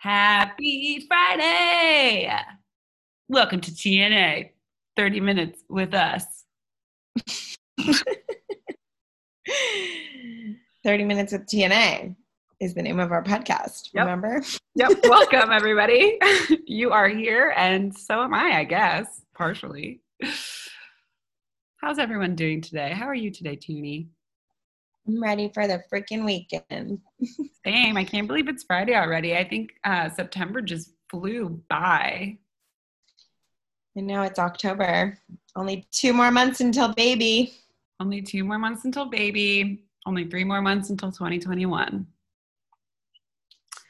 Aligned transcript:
Happy 0.00 1.04
Friday! 1.08 2.32
Welcome 3.28 3.60
to 3.62 3.72
TNA 3.72 4.50
30 4.96 5.18
minutes 5.18 5.64
with 5.68 5.92
us. 5.92 6.44
30 10.84 11.04
minutes 11.04 11.32
with 11.32 11.46
TNA 11.46 12.14
is 12.60 12.74
the 12.74 12.82
name 12.82 13.00
of 13.00 13.10
our 13.10 13.24
podcast. 13.24 13.88
Yep. 13.92 14.04
Remember? 14.04 14.40
Yep, 14.76 14.98
welcome 15.02 15.50
everybody. 15.50 16.20
You 16.64 16.92
are 16.92 17.08
here, 17.08 17.52
and 17.56 17.92
so 17.92 18.22
am 18.22 18.32
I, 18.34 18.58
I 18.58 18.62
guess, 18.62 19.22
partially. 19.34 20.00
How's 21.80 21.98
everyone 21.98 22.36
doing 22.36 22.60
today? 22.60 22.92
How 22.92 23.06
are 23.06 23.16
you 23.16 23.32
today, 23.32 23.56
Toonie? 23.56 24.06
I'm 25.08 25.22
ready 25.22 25.50
for 25.54 25.66
the 25.66 25.82
freaking 25.90 26.24
weekend. 26.24 27.00
Same. 27.64 27.96
I 27.96 28.04
can't 28.04 28.26
believe 28.26 28.46
it's 28.46 28.64
Friday 28.64 28.94
already. 28.94 29.34
I 29.36 29.48
think 29.48 29.70
uh, 29.84 30.10
September 30.10 30.60
just 30.60 30.90
flew 31.10 31.62
by. 31.70 32.36
And 33.96 34.06
now 34.06 34.22
it's 34.22 34.38
October. 34.38 35.18
Only 35.56 35.88
two 35.90 36.12
more 36.12 36.30
months 36.30 36.60
until 36.60 36.92
baby. 36.92 37.54
Only 38.00 38.20
two 38.20 38.44
more 38.44 38.58
months 38.58 38.84
until 38.84 39.06
baby. 39.06 39.84
Only 40.06 40.24
three 40.24 40.44
more 40.44 40.60
months 40.60 40.90
until 40.90 41.10
2021. 41.10 42.06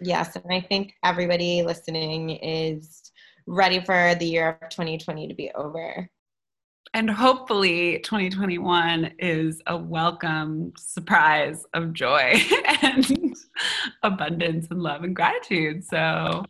Yes, 0.00 0.36
and 0.36 0.52
I 0.52 0.60
think 0.60 0.94
everybody 1.04 1.62
listening 1.62 2.30
is 2.30 3.10
ready 3.46 3.80
for 3.80 4.14
the 4.14 4.24
year 4.24 4.58
of 4.62 4.68
2020 4.70 5.26
to 5.26 5.34
be 5.34 5.50
over. 5.56 6.08
And 6.94 7.10
hopefully, 7.10 8.00
2021 8.00 9.12
is 9.18 9.60
a 9.66 9.76
welcome 9.76 10.72
surprise 10.78 11.66
of 11.74 11.92
joy 11.92 12.34
and 12.82 13.36
abundance 14.02 14.68
and 14.70 14.82
love 14.82 15.04
and 15.04 15.14
gratitude. 15.14 15.84
So 15.84 16.44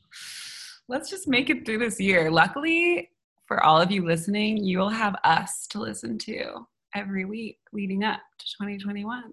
let's 0.88 1.10
just 1.10 1.26
make 1.26 1.50
it 1.50 1.66
through 1.66 1.78
this 1.78 2.00
year. 2.00 2.30
Luckily, 2.30 3.10
for 3.46 3.62
all 3.64 3.80
of 3.80 3.90
you 3.90 4.04
listening, 4.04 4.58
you 4.58 4.78
will 4.78 4.90
have 4.90 5.16
us 5.24 5.66
to 5.68 5.80
listen 5.80 6.18
to 6.18 6.66
every 6.94 7.24
week 7.24 7.58
leading 7.72 8.04
up 8.04 8.20
to 8.38 8.46
2021. 8.46 9.32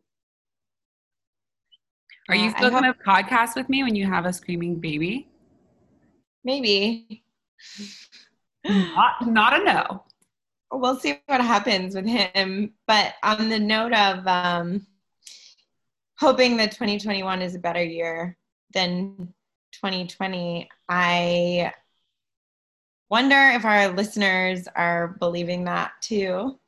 Are 2.27 2.35
you 2.35 2.49
still 2.51 2.71
going 2.71 2.83
to 2.83 2.93
podcast 2.93 3.55
with 3.55 3.69
me 3.69 3.83
when 3.83 3.95
you 3.95 4.07
have 4.07 4.25
a 4.25 4.33
screaming 4.33 4.79
baby? 4.79 5.29
Maybe. 6.43 7.23
Not, 8.67 9.27
not 9.27 9.61
a 9.61 9.63
no. 9.63 10.03
We'll 10.71 10.99
see 10.99 11.21
what 11.27 11.41
happens 11.41 11.95
with 11.95 12.05
him. 12.05 12.73
But 12.87 13.13
on 13.23 13.49
the 13.49 13.59
note 13.59 13.93
of 13.93 14.27
um, 14.27 14.85
hoping 16.17 16.57
that 16.57 16.71
2021 16.71 17.41
is 17.41 17.55
a 17.55 17.59
better 17.59 17.83
year 17.83 18.37
than 18.73 19.33
2020, 19.73 20.69
I 20.89 21.71
wonder 23.09 23.51
if 23.53 23.65
our 23.65 23.89
listeners 23.89 24.67
are 24.75 25.15
believing 25.19 25.63
that 25.65 25.91
too, 26.01 26.59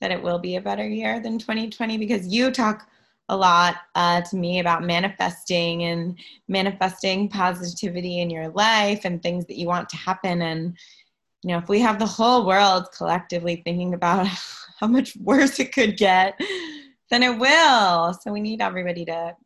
that 0.00 0.10
it 0.10 0.22
will 0.22 0.38
be 0.38 0.56
a 0.56 0.60
better 0.60 0.88
year 0.88 1.20
than 1.20 1.38
2020, 1.38 1.98
because 1.98 2.26
you 2.26 2.50
talk 2.50 2.88
a 3.30 3.36
lot 3.36 3.76
uh, 3.94 4.20
to 4.22 4.36
me 4.36 4.58
about 4.58 4.82
manifesting 4.82 5.84
and 5.84 6.18
manifesting 6.48 7.28
positivity 7.28 8.20
in 8.20 8.28
your 8.28 8.48
life 8.48 9.04
and 9.04 9.22
things 9.22 9.46
that 9.46 9.56
you 9.56 9.68
want 9.68 9.88
to 9.88 9.96
happen. 9.96 10.42
And 10.42 10.76
you 11.42 11.48
know, 11.48 11.58
if 11.58 11.68
we 11.68 11.80
have 11.80 11.98
the 11.98 12.06
whole 12.06 12.46
world 12.46 12.88
collectively 12.96 13.62
thinking 13.64 13.94
about 13.94 14.26
how 14.78 14.86
much 14.86 15.16
worse 15.16 15.58
it 15.58 15.72
could 15.72 15.96
get, 15.96 16.38
then 17.10 17.22
it 17.22 17.38
will. 17.38 18.14
So 18.14 18.32
we 18.32 18.40
need 18.40 18.60
everybody 18.60 19.04
to 19.06 19.36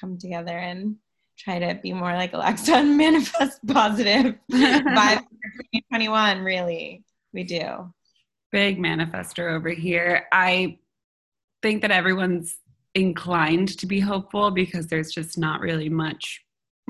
come 0.00 0.18
together 0.18 0.56
and 0.56 0.96
try 1.38 1.58
to 1.58 1.78
be 1.82 1.92
more 1.92 2.12
like 2.14 2.32
Aleksa 2.32 2.74
and 2.74 2.96
manifest 2.96 3.64
positive 3.66 4.34
for 4.50 4.56
2021. 4.56 6.40
Really, 6.40 7.04
we 7.32 7.44
do. 7.44 7.92
big 8.52 8.78
manifester 8.78 9.52
over 9.54 9.70
here. 9.70 10.26
I 10.32 10.78
think 11.62 11.82
that 11.82 11.90
everyone's 11.90 12.56
inclined 12.94 13.78
to 13.78 13.86
be 13.86 14.00
hopeful 14.00 14.50
because 14.50 14.86
there's 14.86 15.12
just 15.12 15.38
not 15.38 15.60
really 15.60 15.88
much 15.88 16.42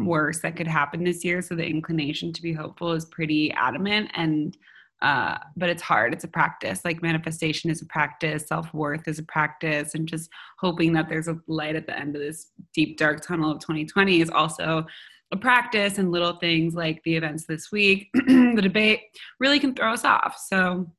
worse 0.05 0.41
that 0.41 0.57
could 0.57 0.67
happen 0.67 1.05
this 1.05 1.25
year. 1.25 1.43
So 1.43 1.55
the 1.55 1.67
inclination 1.67 2.33
to 2.33 2.43
be 2.43 2.53
hopeful 2.53 2.93
is 2.93 3.05
pretty 3.05 3.53
adamant 3.53 4.11
and 4.15 4.57
uh, 5.01 5.39
but 5.57 5.69
it's 5.69 5.83
hard. 5.83 6.13
It's 6.13 6.25
a 6.25 6.29
practice. 6.29 6.85
Like 6.85 7.03
manifestation 7.03 7.71
is 7.71 7.83
a 7.83 7.87
practice, 7.87 8.47
self 8.47 8.73
worth 8.75 9.07
is 9.07 9.21
a 9.21 9.23
practice, 9.23 9.95
and 9.95 10.09
just 10.09 10.29
hoping 10.59 10.93
that 10.95 11.09
there's 11.09 11.29
a 11.29 11.39
light 11.47 11.77
at 11.77 11.87
the 11.87 11.97
end 11.97 12.17
of 12.17 12.23
this 12.23 12.49
deep, 12.75 12.99
dark 12.99 13.25
tunnel 13.25 13.53
of 13.53 13.61
2020 13.61 14.21
is 14.21 14.31
also 14.31 14.87
a 15.31 15.37
practice. 15.37 15.99
And 15.99 16.11
little 16.11 16.37
things 16.39 16.75
like 16.75 17.01
the 17.05 17.15
events 17.15 17.45
this 17.47 17.71
week, 17.71 18.09
the 18.15 18.61
debate, 18.61 19.03
really 19.39 19.61
can 19.61 19.73
throw 19.73 19.93
us 19.93 20.05
off. 20.05 20.37
So 20.49 20.91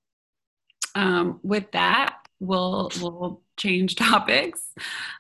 um, 0.95 1.41
with 1.43 1.69
that, 1.71 2.15
we'll 2.39 2.91
we'll 3.01 3.41
change 3.59 3.95
topics 3.95 4.73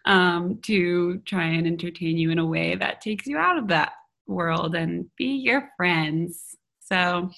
um, 0.05 0.57
to 0.63 1.19
try 1.19 1.45
and 1.45 1.67
entertain 1.67 2.17
you 2.17 2.31
in 2.31 2.39
a 2.39 2.45
way 2.45 2.75
that 2.75 3.01
takes 3.01 3.27
you 3.27 3.37
out 3.37 3.57
of 3.57 3.67
that 3.67 3.91
world 4.25 4.75
and 4.75 5.05
be 5.17 5.25
your 5.25 5.69
friends. 5.77 6.55
So 6.79 7.29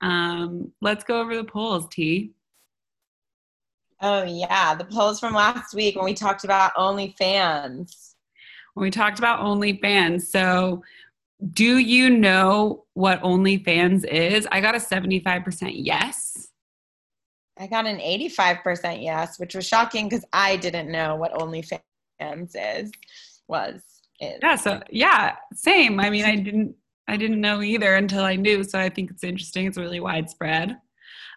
um, 0.00 0.72
let's 0.80 1.04
go 1.04 1.20
over 1.20 1.36
the 1.36 1.44
polls, 1.44 1.86
T. 1.90 2.32
Oh 4.00 4.22
yeah, 4.22 4.74
the 4.74 4.84
polls 4.84 5.20
from 5.20 5.34
last 5.34 5.74
week 5.74 5.96
when 5.96 6.04
we 6.04 6.14
talked 6.14 6.44
about 6.44 6.74
OnlyFans. 6.74 8.14
When 8.74 8.84
we 8.84 8.90
talked 8.90 9.18
about 9.18 9.40
OnlyFans, 9.40 10.22
so 10.22 10.82
do 11.52 11.78
you 11.78 12.10
know 12.10 12.84
what 12.94 13.22
OnlyFans 13.22 14.04
is? 14.04 14.46
I 14.50 14.60
got 14.60 14.74
a 14.74 14.78
75% 14.78 15.72
yes. 15.74 16.48
I 17.58 17.66
got 17.66 17.86
an 17.86 17.98
85% 17.98 19.02
yes, 19.02 19.38
which 19.38 19.54
was 19.54 19.66
shocking 19.66 20.08
because 20.08 20.24
I 20.32 20.56
didn't 20.56 20.90
know 20.90 21.14
what 21.14 21.34
OnlyFans 21.34 21.80
is 22.20 22.90
was 23.48 23.80
is. 24.20 24.38
Yeah, 24.42 24.56
so 24.56 24.82
yeah, 24.90 25.36
same. 25.54 26.00
I 26.00 26.10
mean, 26.10 26.24
I 26.24 26.36
didn't 26.36 26.74
I 27.06 27.16
didn't 27.16 27.40
know 27.40 27.62
either 27.62 27.94
until 27.94 28.24
I 28.24 28.36
knew, 28.36 28.64
so 28.64 28.78
I 28.78 28.88
think 28.88 29.10
it's 29.10 29.24
interesting. 29.24 29.66
It's 29.66 29.78
really 29.78 30.00
widespread. 30.00 30.78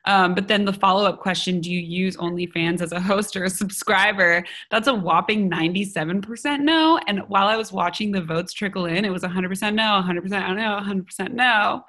Um, 0.07 0.33
but 0.33 0.47
then 0.47 0.63
the 0.63 0.73
follow-up 0.73 1.19
question, 1.19 1.59
do 1.59 1.69
you 1.69 1.79
use 1.79 2.15
OnlyFans 2.15 2.81
as 2.81 2.93
a 2.93 2.99
host 2.99 3.35
or 3.35 3.43
a 3.43 3.49
subscriber? 3.49 4.43
That's 4.71 4.87
a 4.87 4.93
whopping 4.93 5.49
97% 5.51 6.61
no. 6.61 6.97
And 7.07 7.19
while 7.27 7.47
I 7.47 7.57
was 7.57 7.73
watching 7.73 8.11
the 8.11 8.21
votes 8.21 8.53
trickle 8.53 8.85
in, 8.85 9.03
it 9.03 9.11
was 9.11 9.23
100% 9.23 9.73
no, 9.75 10.01
100% 10.05 10.55
no, 10.55 10.79
100% 10.81 11.33
no. 11.33 11.83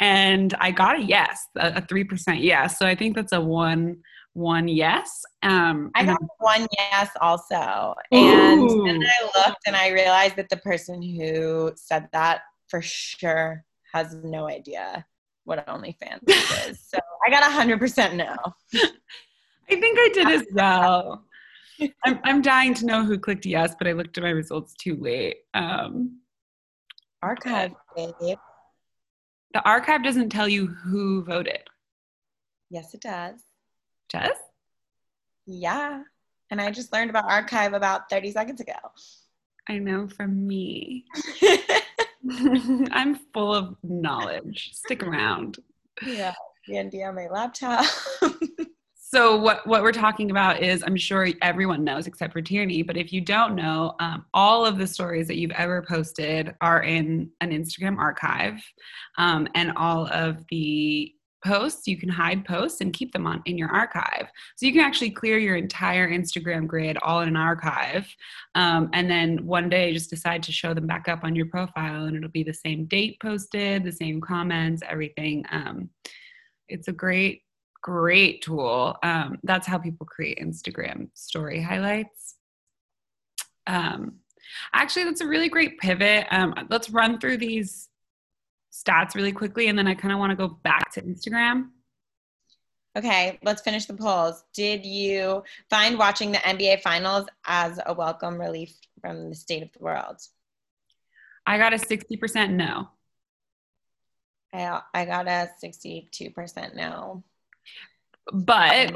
And 0.00 0.52
I 0.60 0.72
got 0.72 0.98
a 0.98 1.02
yes, 1.02 1.46
a, 1.56 1.68
a 1.76 1.82
3% 1.82 2.42
yes. 2.42 2.76
So 2.76 2.86
I 2.86 2.96
think 2.96 3.14
that's 3.14 3.32
a 3.32 3.40
one 3.40 3.98
one 4.32 4.68
yes. 4.68 5.22
Um, 5.42 5.90
I 5.94 6.04
got 6.04 6.20
one 6.38 6.66
yes 6.78 7.10
also. 7.20 7.94
And 8.12 8.70
Ooh. 8.70 8.84
then 8.84 9.02
I 9.02 9.24
looked 9.38 9.62
and 9.66 9.76
I 9.76 9.88
realized 9.90 10.36
that 10.36 10.48
the 10.48 10.56
person 10.58 11.02
who 11.02 11.72
said 11.76 12.08
that 12.12 12.42
for 12.68 12.80
sure 12.80 13.64
has 13.92 14.14
no 14.22 14.48
idea 14.48 15.04
what 15.50 15.66
OnlyFans 15.66 16.20
is. 16.70 16.80
So 16.80 16.98
I 17.26 17.28
got 17.30 17.42
100% 17.42 18.14
no. 18.14 18.34
I 18.72 19.76
think 19.80 19.98
I 19.98 20.10
did 20.14 20.28
as 20.28 20.46
well. 20.52 21.24
I'm, 22.06 22.20
I'm 22.24 22.40
dying 22.42 22.72
to 22.74 22.86
know 22.86 23.04
who 23.04 23.18
clicked 23.18 23.44
yes, 23.44 23.74
but 23.76 23.86
I 23.88 23.92
looked 23.92 24.16
at 24.16 24.24
my 24.24 24.30
results 24.30 24.74
too 24.74 24.96
late. 24.96 25.38
Um, 25.54 26.20
Archive, 27.22 27.72
babe. 27.94 28.38
the 29.52 29.62
archive 29.64 30.02
doesn't 30.02 30.30
tell 30.30 30.48
you 30.48 30.66
who 30.68 31.22
voted. 31.24 31.60
Yes, 32.70 32.94
it 32.94 33.02
does. 33.02 33.40
Does? 34.08 34.30
Yeah. 35.46 36.02
And 36.50 36.60
I 36.60 36.70
just 36.70 36.92
learned 36.92 37.10
about 37.10 37.24
archive 37.30 37.72
about 37.74 38.08
30 38.08 38.30
seconds 38.32 38.60
ago. 38.60 38.72
I 39.68 39.78
know 39.78 40.08
from 40.08 40.46
me. 40.46 41.04
I'm 42.92 43.18
full 43.32 43.54
of 43.54 43.76
knowledge. 43.82 44.70
Stick 44.74 45.02
around. 45.02 45.58
yeah. 46.04 46.34
Dandy 46.68 47.02
on 47.02 47.14
my 47.14 47.26
laptop. 47.28 47.84
So 49.12 49.36
what 49.36 49.66
what 49.66 49.82
we're 49.82 49.90
talking 49.90 50.30
about 50.30 50.62
is 50.62 50.84
I'm 50.86 50.96
sure 50.96 51.26
everyone 51.42 51.82
knows 51.82 52.06
except 52.06 52.32
for 52.32 52.40
Tierney, 52.40 52.84
but 52.84 52.96
if 52.96 53.12
you 53.12 53.20
don't 53.20 53.56
know, 53.56 53.96
um, 53.98 54.24
all 54.32 54.64
of 54.64 54.78
the 54.78 54.86
stories 54.86 55.26
that 55.26 55.36
you've 55.36 55.50
ever 55.50 55.82
posted 55.82 56.54
are 56.60 56.84
in 56.84 57.28
an 57.40 57.50
Instagram 57.50 57.98
archive, 57.98 58.62
um, 59.18 59.48
and 59.56 59.72
all 59.74 60.06
of 60.12 60.44
the 60.48 61.12
posts 61.44 61.86
you 61.86 61.96
can 61.96 62.08
hide 62.08 62.44
posts 62.44 62.80
and 62.80 62.92
keep 62.92 63.12
them 63.12 63.26
on 63.26 63.42
in 63.46 63.56
your 63.56 63.70
archive. 63.70 64.28
So 64.56 64.66
you 64.66 64.72
can 64.72 64.82
actually 64.82 65.10
clear 65.10 65.38
your 65.38 65.56
entire 65.56 66.10
Instagram 66.10 66.66
grid 66.66 66.98
all 67.02 67.20
in 67.20 67.28
an 67.28 67.36
archive, 67.36 68.06
um, 68.54 68.90
and 68.92 69.10
then 69.10 69.46
one 69.46 69.68
day 69.68 69.92
just 69.92 70.10
decide 70.10 70.42
to 70.44 70.52
show 70.52 70.74
them 70.74 70.86
back 70.86 71.08
up 71.08 71.24
on 71.24 71.36
your 71.36 71.46
profile, 71.46 72.04
and 72.04 72.16
it'll 72.16 72.30
be 72.30 72.42
the 72.42 72.54
same 72.54 72.86
date 72.86 73.18
posted, 73.20 73.84
the 73.84 73.92
same 73.92 74.20
comments, 74.20 74.82
everything. 74.88 75.44
Um, 75.50 75.90
it's 76.68 76.88
a 76.88 76.92
great 76.92 77.42
great 77.82 78.42
tool. 78.42 78.96
Um, 79.02 79.38
that's 79.42 79.66
how 79.66 79.78
people 79.78 80.06
create 80.06 80.38
Instagram 80.38 81.08
story 81.14 81.62
highlights. 81.62 82.36
Um, 83.66 84.16
actually, 84.74 85.04
that's 85.04 85.20
a 85.20 85.26
really 85.26 85.48
great 85.48 85.78
pivot. 85.78 86.26
Um, 86.30 86.54
let's 86.68 86.90
run 86.90 87.18
through 87.18 87.38
these 87.38 87.88
stats 88.72 89.14
really 89.14 89.32
quickly, 89.32 89.68
and 89.68 89.78
then 89.78 89.86
I 89.86 89.94
kind 89.94 90.12
of 90.12 90.18
want 90.18 90.30
to 90.30 90.36
go 90.36 90.48
back 90.48 90.92
to 90.92 91.02
Instagram. 91.02 91.68
Okay, 92.96 93.38
let's 93.44 93.62
finish 93.62 93.86
the 93.86 93.94
polls. 93.94 94.44
Did 94.52 94.84
you 94.84 95.44
find 95.68 95.96
watching 95.96 96.32
the 96.32 96.38
NBA 96.38 96.82
Finals 96.82 97.26
as 97.46 97.78
a 97.86 97.94
welcome 97.94 98.38
relief 98.38 98.74
from 99.00 99.30
the 99.30 99.36
state 99.36 99.62
of 99.62 99.72
the 99.72 99.78
world? 99.78 100.16
I 101.46 101.56
got 101.56 101.72
a 101.72 101.76
60% 101.76 102.50
no. 102.50 102.88
I, 104.52 104.80
I 104.92 105.04
got 105.04 105.28
a 105.28 105.50
62% 105.62 106.74
no. 106.74 107.22
But, 108.32 108.94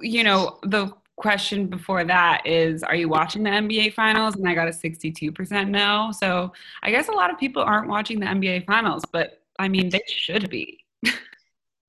you 0.00 0.24
know, 0.24 0.58
the 0.62 0.92
question 1.22 1.68
before 1.68 2.04
that 2.04 2.46
is 2.46 2.82
Are 2.82 2.96
you 2.96 3.08
watching 3.08 3.42
the 3.44 3.50
NBA 3.50 3.94
Finals? 3.94 4.34
And 4.34 4.46
I 4.46 4.54
got 4.54 4.68
a 4.68 4.72
62% 4.72 5.68
no. 5.68 6.12
So 6.12 6.52
I 6.82 6.90
guess 6.90 7.08
a 7.08 7.12
lot 7.12 7.30
of 7.30 7.38
people 7.38 7.62
aren't 7.62 7.88
watching 7.88 8.20
the 8.20 8.26
NBA 8.26 8.66
Finals, 8.66 9.04
but 9.12 9.40
I 9.58 9.68
mean, 9.68 9.88
they 9.88 10.02
should 10.08 10.50
be. 10.50 10.84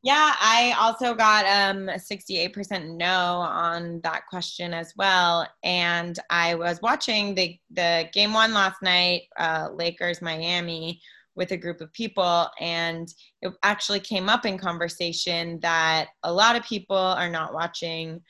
Yeah, 0.05 0.33
I 0.37 0.75
also 0.77 1.15
got 1.15 1.45
um 1.45 1.87
68% 1.87 2.97
no 2.97 3.07
on 3.07 4.01
that 4.01 4.27
question 4.27 4.73
as 4.73 4.93
well. 4.97 5.47
And 5.63 6.19
I 6.29 6.55
was 6.55 6.81
watching 6.81 7.33
the 7.35 7.57
the 7.71 8.09
game 8.11 8.33
one 8.33 8.53
last 8.53 8.81
night, 8.81 9.23
uh, 9.39 9.69
Lakers 9.73 10.21
Miami, 10.21 11.01
with 11.35 11.51
a 11.51 11.57
group 11.57 11.79
of 11.79 11.93
people, 11.93 12.49
and 12.59 13.07
it 13.41 13.53
actually 13.63 14.01
came 14.01 14.27
up 14.27 14.45
in 14.45 14.57
conversation 14.57 15.57
that 15.61 16.09
a 16.23 16.33
lot 16.33 16.57
of 16.57 16.63
people 16.63 16.97
are 16.97 17.29
not 17.29 17.53
watching 17.53 18.21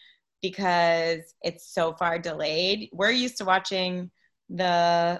because 0.43 1.33
it's 1.41 1.73
so 1.73 1.93
far 1.93 2.19
delayed. 2.19 2.89
We're 2.91 3.11
used 3.11 3.37
to 3.37 3.45
watching 3.45 4.11
the 4.49 5.19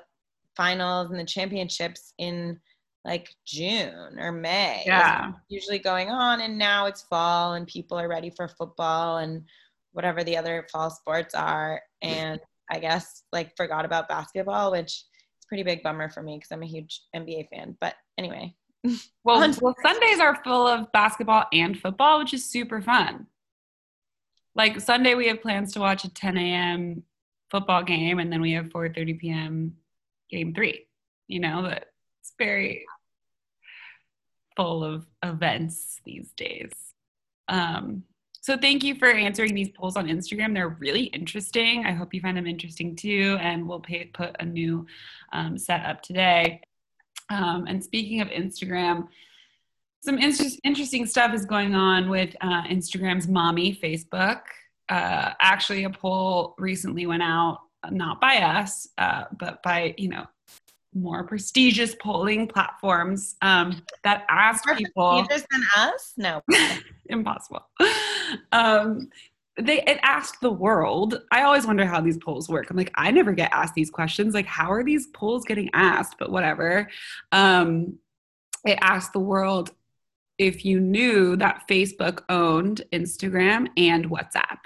finals 0.55 1.09
and 1.09 1.19
the 1.19 1.23
championships 1.23 2.13
in 2.19 2.59
like 3.05 3.29
June 3.45 4.19
or 4.19 4.31
May. 4.31 4.83
Yeah. 4.85 5.31
Usually 5.47 5.79
going 5.79 6.09
on, 6.09 6.41
and 6.41 6.57
now 6.57 6.85
it's 6.85 7.03
fall 7.03 7.53
and 7.53 7.65
people 7.65 7.97
are 7.97 8.09
ready 8.09 8.29
for 8.29 8.47
football 8.47 9.17
and 9.17 9.43
whatever 9.93 10.23
the 10.23 10.37
other 10.37 10.67
fall 10.71 10.89
sports 10.89 11.33
are. 11.33 11.81
And 12.01 12.39
I 12.69 12.79
guess 12.79 13.23
like 13.31 13.55
forgot 13.55 13.85
about 13.85 14.09
basketball, 14.09 14.71
which 14.71 14.87
is 14.87 15.45
pretty 15.47 15.63
big 15.63 15.83
bummer 15.83 16.09
for 16.09 16.21
me 16.21 16.37
because 16.37 16.51
I'm 16.51 16.63
a 16.63 16.67
huge 16.67 17.01
NBA 17.15 17.47
fan. 17.49 17.77
But 17.81 17.95
anyway. 18.19 18.53
Well, 19.25 19.39
well, 19.61 19.75
Sundays 19.81 20.19
are 20.19 20.43
full 20.43 20.67
of 20.67 20.91
basketball 20.91 21.45
and 21.53 21.79
football, 21.79 22.19
which 22.19 22.33
is 22.33 22.43
super 22.43 22.81
fun. 22.81 23.27
Like 24.55 24.79
Sunday, 24.79 25.15
we 25.15 25.27
have 25.27 25.41
plans 25.41 25.73
to 25.73 25.79
watch 25.79 26.03
a 26.03 26.13
10 26.13 26.37
a.m. 26.37 27.03
football 27.49 27.83
game, 27.83 28.19
and 28.19 28.31
then 28.31 28.41
we 28.41 28.53
have 28.53 28.65
4:30 28.65 29.19
p.m. 29.19 29.73
game 30.29 30.53
three. 30.53 30.87
You 31.27 31.39
know, 31.39 31.63
that 31.63 31.87
it's 32.19 32.33
very 32.37 32.85
full 34.55 34.83
of 34.83 35.05
events 35.23 35.99
these 36.05 36.31
days. 36.37 36.71
Um, 37.47 38.03
so 38.41 38.57
thank 38.57 38.83
you 38.83 38.95
for 38.95 39.07
answering 39.07 39.55
these 39.55 39.69
polls 39.69 39.95
on 39.95 40.07
Instagram. 40.07 40.53
They're 40.53 40.77
really 40.79 41.03
interesting. 41.05 41.85
I 41.85 41.93
hope 41.93 42.13
you 42.13 42.19
find 42.19 42.35
them 42.35 42.45
interesting 42.45 42.95
too. 42.95 43.37
And 43.39 43.67
we'll 43.67 43.79
pay, 43.79 44.05
put 44.13 44.35
a 44.39 44.45
new 44.45 44.85
um, 45.31 45.57
set 45.57 45.85
up 45.85 46.01
today. 46.01 46.59
Um, 47.29 47.65
and 47.67 47.81
speaking 47.81 48.19
of 48.19 48.27
Instagram, 48.27 49.07
some 50.03 50.17
inter- 50.17 50.57
interesting 50.63 51.05
stuff 51.05 51.33
is 51.33 51.45
going 51.45 51.75
on 51.75 52.09
with 52.09 52.35
uh, 52.41 52.63
Instagram's 52.63 53.27
mommy, 53.27 53.73
Facebook. 53.75 54.41
Uh, 54.89 55.31
actually, 55.41 55.85
a 55.85 55.89
poll 55.89 56.55
recently 56.57 57.05
went 57.05 57.23
out, 57.23 57.59
not 57.89 58.19
by 58.19 58.37
us, 58.37 58.87
uh, 58.97 59.25
but 59.39 59.63
by 59.63 59.95
you 59.97 60.09
know 60.09 60.25
more 60.93 61.23
prestigious 61.23 61.95
polling 61.95 62.47
platforms 62.47 63.35
um, 63.41 63.81
that 64.03 64.25
ask 64.29 64.67
more 64.67 64.75
people 64.75 65.23
prestigious 65.25 65.47
than 65.49 65.63
us? 65.77 66.13
No. 66.17 66.41
Impossible. 67.05 67.65
Um, 68.51 69.09
they 69.57 69.83
it 69.83 69.99
asked 70.01 70.41
the 70.41 70.51
world. 70.51 71.21
I 71.31 71.43
always 71.43 71.65
wonder 71.65 71.85
how 71.85 72.01
these 72.01 72.17
polls 72.17 72.49
work. 72.49 72.69
I'm 72.69 72.75
like 72.75 72.91
i 72.95 73.09
never 73.11 73.31
get 73.31 73.51
asked 73.53 73.75
these 73.75 73.89
questions. 73.89 74.33
Like 74.33 74.47
how 74.47 74.71
are 74.71 74.83
these 74.83 75.07
polls 75.07 75.45
getting 75.45 75.69
asked? 75.73 76.15
But 76.19 76.31
whatever. 76.31 76.89
Um, 77.31 77.99
it 78.65 78.77
asked 78.81 79.13
the 79.13 79.19
world 79.19 79.71
if 80.37 80.65
you 80.65 80.79
knew 80.79 81.35
that 81.35 81.63
facebook 81.69 82.23
owned 82.29 82.81
instagram 82.91 83.67
and 83.77 84.09
whatsapp 84.09 84.59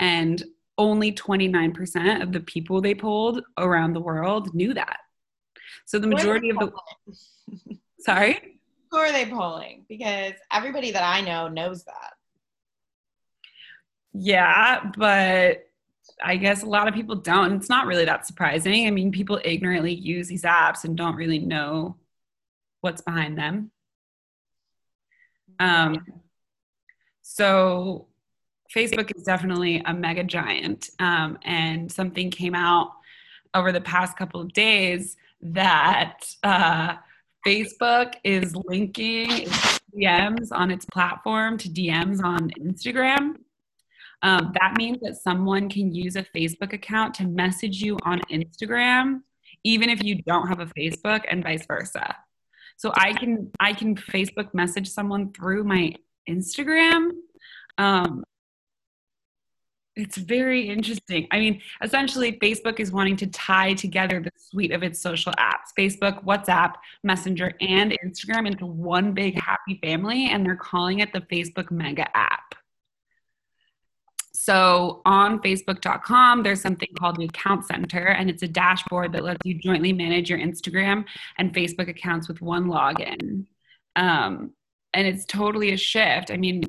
and 0.00 0.44
only 0.78 1.12
29% 1.12 2.22
of 2.22 2.32
the 2.32 2.40
people 2.40 2.80
they 2.80 2.94
polled 2.94 3.42
around 3.58 3.92
the 3.92 4.00
world 4.00 4.54
knew 4.54 4.72
that 4.72 4.98
so 5.84 5.98
the 5.98 6.06
majority 6.06 6.50
of 6.50 6.58
the 6.58 6.72
sorry, 7.98 8.58
who 8.90 8.98
are 8.98 9.12
they 9.12 9.26
polling? 9.26 9.84
Because 9.88 10.34
everybody 10.52 10.90
that 10.92 11.02
I 11.02 11.20
know 11.20 11.48
knows 11.48 11.84
that. 11.84 12.12
Yeah, 14.12 14.90
but 14.96 15.66
I 16.22 16.36
guess 16.36 16.62
a 16.62 16.66
lot 16.66 16.88
of 16.88 16.94
people 16.94 17.16
don't. 17.16 17.54
It's 17.54 17.68
not 17.68 17.86
really 17.86 18.04
that 18.04 18.26
surprising. 18.26 18.86
I 18.86 18.90
mean, 18.90 19.10
people 19.10 19.40
ignorantly 19.44 19.94
use 19.94 20.28
these 20.28 20.42
apps 20.42 20.84
and 20.84 20.96
don't 20.96 21.16
really 21.16 21.38
know 21.38 21.96
what's 22.82 23.02
behind 23.02 23.38
them. 23.38 23.71
Um, 25.58 26.04
so 27.22 28.06
Facebook 28.74 29.14
is 29.16 29.22
definitely 29.24 29.82
a 29.84 29.92
mega 29.92 30.24
giant. 30.24 30.90
Um, 30.98 31.38
and 31.44 31.90
something 31.90 32.30
came 32.30 32.54
out 32.54 32.92
over 33.54 33.72
the 33.72 33.80
past 33.80 34.16
couple 34.16 34.40
of 34.40 34.52
days 34.52 35.16
that 35.42 36.20
uh, 36.42 36.94
Facebook 37.46 38.14
is 38.24 38.54
linking 38.56 39.28
DMs 39.96 40.48
on 40.52 40.70
its 40.70 40.84
platform 40.86 41.58
to 41.58 41.68
DMs 41.68 42.22
on 42.22 42.50
Instagram. 42.50 43.36
Um, 44.22 44.52
that 44.60 44.76
means 44.76 44.98
that 45.02 45.16
someone 45.16 45.68
can 45.68 45.92
use 45.92 46.16
a 46.16 46.22
Facebook 46.22 46.72
account 46.72 47.14
to 47.14 47.24
message 47.24 47.82
you 47.82 47.98
on 48.04 48.20
Instagram, 48.30 49.22
even 49.64 49.90
if 49.90 50.02
you 50.02 50.22
don't 50.22 50.46
have 50.46 50.60
a 50.60 50.66
Facebook, 50.66 51.24
and 51.28 51.42
vice 51.42 51.66
versa. 51.66 52.16
So 52.76 52.92
I 52.94 53.12
can 53.12 53.50
I 53.60 53.72
can 53.72 53.96
Facebook 53.96 54.52
message 54.54 54.88
someone 54.88 55.32
through 55.32 55.64
my 55.64 55.94
Instagram, 56.28 57.10
um, 57.78 58.24
it's 59.94 60.16
very 60.16 60.68
interesting. 60.68 61.28
I 61.30 61.38
mean, 61.38 61.60
essentially, 61.82 62.38
Facebook 62.38 62.80
is 62.80 62.92
wanting 62.92 63.16
to 63.16 63.26
tie 63.26 63.74
together 63.74 64.20
the 64.20 64.30
suite 64.36 64.72
of 64.72 64.82
its 64.82 65.00
social 65.00 65.32
apps 65.32 65.72
Facebook, 65.78 66.24
WhatsApp, 66.24 66.74
Messenger, 67.02 67.52
and 67.60 67.96
Instagram 68.04 68.46
into 68.46 68.64
one 68.64 69.12
big 69.12 69.38
happy 69.38 69.78
family, 69.82 70.28
and 70.30 70.46
they're 70.46 70.56
calling 70.56 71.00
it 71.00 71.12
the 71.12 71.20
Facebook 71.20 71.70
Mega 71.70 72.06
App. 72.16 72.54
So 74.42 75.02
on 75.04 75.38
Facebook.com, 75.38 76.42
there's 76.42 76.60
something 76.60 76.88
called 76.98 77.14
the 77.14 77.26
Account 77.26 77.64
Center, 77.64 78.08
and 78.08 78.28
it's 78.28 78.42
a 78.42 78.48
dashboard 78.48 79.12
that 79.12 79.22
lets 79.22 79.38
you 79.44 79.54
jointly 79.54 79.92
manage 79.92 80.28
your 80.28 80.40
Instagram 80.40 81.04
and 81.38 81.54
Facebook 81.54 81.88
accounts 81.88 82.26
with 82.26 82.42
one 82.42 82.64
login. 82.64 83.44
Um, 83.94 84.50
and 84.94 85.06
it's 85.06 85.26
totally 85.26 85.70
a 85.70 85.76
shift. 85.76 86.32
I 86.32 86.38
mean, 86.38 86.64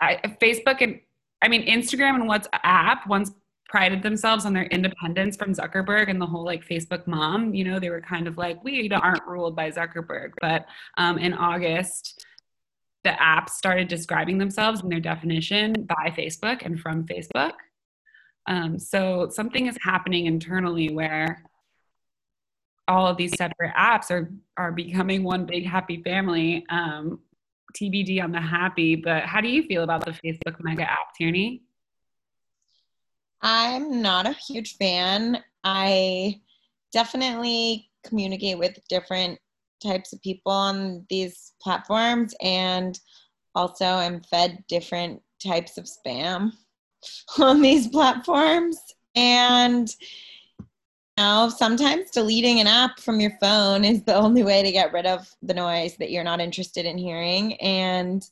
I, 0.00 0.18
Facebook 0.40 0.80
and 0.80 0.98
I 1.42 1.48
mean 1.48 1.66
Instagram 1.66 2.14
and 2.14 2.30
WhatsApp 2.30 3.06
once 3.06 3.32
prided 3.68 4.02
themselves 4.02 4.46
on 4.46 4.54
their 4.54 4.64
independence 4.64 5.36
from 5.36 5.52
Zuckerberg 5.52 6.08
and 6.08 6.22
the 6.22 6.26
whole 6.26 6.44
like 6.44 6.66
Facebook 6.66 7.06
mom. 7.06 7.54
You 7.54 7.64
know, 7.64 7.78
they 7.78 7.90
were 7.90 8.00
kind 8.00 8.26
of 8.26 8.38
like 8.38 8.64
we 8.64 8.90
aren't 8.90 9.26
ruled 9.26 9.56
by 9.56 9.70
Zuckerberg. 9.70 10.32
But 10.40 10.64
um, 10.96 11.18
in 11.18 11.34
August, 11.34 12.11
the 13.04 13.10
apps 13.10 13.50
started 13.50 13.88
describing 13.88 14.38
themselves 14.38 14.82
in 14.82 14.88
their 14.88 15.00
definition 15.00 15.72
by 15.84 16.12
Facebook 16.16 16.64
and 16.64 16.78
from 16.78 17.04
Facebook. 17.06 17.52
Um, 18.46 18.78
so 18.78 19.28
something 19.30 19.66
is 19.66 19.76
happening 19.82 20.26
internally 20.26 20.92
where 20.92 21.42
all 22.88 23.06
of 23.06 23.16
these 23.16 23.36
separate 23.36 23.72
apps 23.74 24.10
are 24.10 24.30
are 24.56 24.72
becoming 24.72 25.22
one 25.22 25.46
big 25.46 25.64
happy 25.64 26.02
family 26.02 26.64
um, 26.68 27.20
TBD 27.72 28.22
on 28.22 28.32
the 28.32 28.40
happy, 28.40 28.96
but 28.96 29.24
how 29.24 29.40
do 29.40 29.48
you 29.48 29.62
feel 29.64 29.82
about 29.82 30.04
the 30.04 30.12
Facebook 30.12 30.56
Mega 30.60 30.82
app, 30.82 31.14
Tierney? 31.16 31.62
I'm 33.40 34.02
not 34.02 34.26
a 34.26 34.32
huge 34.32 34.76
fan. 34.76 35.42
I 35.64 36.40
definitely 36.92 37.90
communicate 38.04 38.58
with 38.58 38.78
different 38.88 39.38
types 39.82 40.12
of 40.12 40.22
people 40.22 40.52
on 40.52 41.04
these 41.08 41.52
platforms 41.60 42.34
and 42.42 42.98
also 43.54 43.84
am 43.84 44.22
fed 44.22 44.64
different 44.68 45.20
types 45.42 45.78
of 45.78 45.84
spam 45.84 46.52
on 47.40 47.60
these 47.60 47.88
platforms. 47.88 48.78
And 49.14 49.94
now, 51.18 51.50
sometimes 51.50 52.10
deleting 52.10 52.60
an 52.60 52.66
app 52.66 52.98
from 52.98 53.20
your 53.20 53.32
phone 53.38 53.84
is 53.84 54.02
the 54.02 54.14
only 54.14 54.42
way 54.42 54.62
to 54.62 54.72
get 54.72 54.92
rid 54.94 55.04
of 55.04 55.28
the 55.42 55.52
noise 55.52 55.96
that 55.98 56.10
you're 56.10 56.24
not 56.24 56.40
interested 56.40 56.86
in 56.86 56.96
hearing. 56.96 57.54
And 57.60 58.26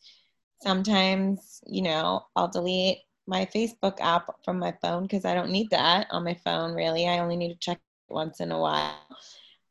sometimes, 0.62 1.60
you 1.66 1.82
know, 1.82 2.24
I'll 2.34 2.48
delete 2.48 2.98
my 3.26 3.46
Facebook 3.54 3.98
app 4.00 4.30
from 4.44 4.58
my 4.58 4.74
phone 4.80 5.02
because 5.02 5.26
I 5.26 5.34
don't 5.34 5.50
need 5.50 5.68
that 5.70 6.06
on 6.10 6.24
my 6.24 6.34
phone, 6.42 6.72
really. 6.72 7.06
I 7.06 7.18
only 7.18 7.36
need 7.36 7.52
to 7.52 7.58
check 7.58 7.76
it 7.76 8.12
once 8.12 8.40
in 8.40 8.50
a 8.50 8.58
while. 8.58 8.96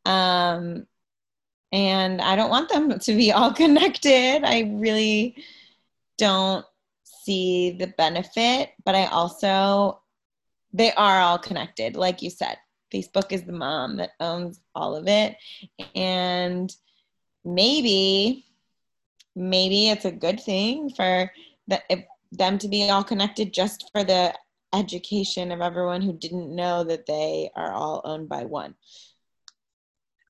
Um, 0.06 0.86
and 1.72 2.22
I 2.22 2.36
don't 2.36 2.50
want 2.50 2.70
them 2.70 2.98
to 2.98 3.16
be 3.16 3.32
all 3.32 3.54
connected. 3.64 4.44
I 4.44 4.72
really 4.76 5.44
don't 6.18 6.66
see 7.04 7.72
the 7.72 7.88
benefit, 7.88 8.72
but 8.86 8.96
I 8.96 9.06
also, 9.06 10.02
they 10.74 10.92
are 10.94 11.20
all 11.20 11.38
connected. 11.38 11.96
Like 11.96 12.22
you 12.22 12.30
said, 12.30 12.58
Facebook 12.94 13.32
is 13.32 13.44
the 13.44 13.54
mom 13.54 13.98
that 13.98 14.12
owns 14.20 14.60
all 14.76 14.96
of 14.96 15.08
it. 15.08 15.38
And 15.96 16.74
maybe, 17.46 18.46
maybe 19.36 19.90
it's 19.90 20.06
a 20.06 20.12
good 20.12 20.40
thing 20.40 20.90
for 20.90 21.32
the, 21.68 21.82
them 22.32 22.58
to 22.60 22.68
be 22.68 22.90
all 22.90 23.04
connected 23.04 23.54
just 23.54 23.90
for 23.92 24.04
the 24.04 24.34
education 24.74 25.52
of 25.52 25.62
everyone 25.62 26.02
who 26.02 26.14
didn't 26.14 26.56
know 26.56 26.84
that 26.84 27.06
they 27.06 27.50
are 27.56 27.74
all 27.74 28.02
owned 28.04 28.30
by 28.30 28.46
one. 28.46 28.76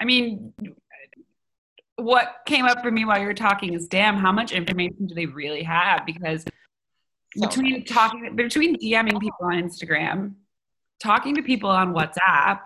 I 0.02 0.06
mean, 0.06 0.54
what 2.00 2.38
came 2.46 2.66
up 2.66 2.82
for 2.82 2.92
me 2.92 3.06
while 3.06 3.20
you 3.20 3.26
were 3.26 3.34
talking 3.34 3.74
is 3.74 3.88
damn, 3.88 4.18
how 4.18 4.32
much 4.32 4.52
information 4.52 5.08
do 5.08 5.16
they 5.16 5.26
really 5.26 5.64
have? 5.64 6.06
Because 6.06 6.46
so 7.36 7.48
between 7.48 7.80
much. 7.80 7.90
talking, 7.90 8.36
between 8.36 8.76
DMing 8.78 9.20
people 9.20 9.46
on 9.46 9.54
Instagram, 9.54 10.34
talking 11.02 11.36
to 11.36 11.42
people 11.42 11.70
on 11.70 11.94
WhatsApp, 11.94 12.60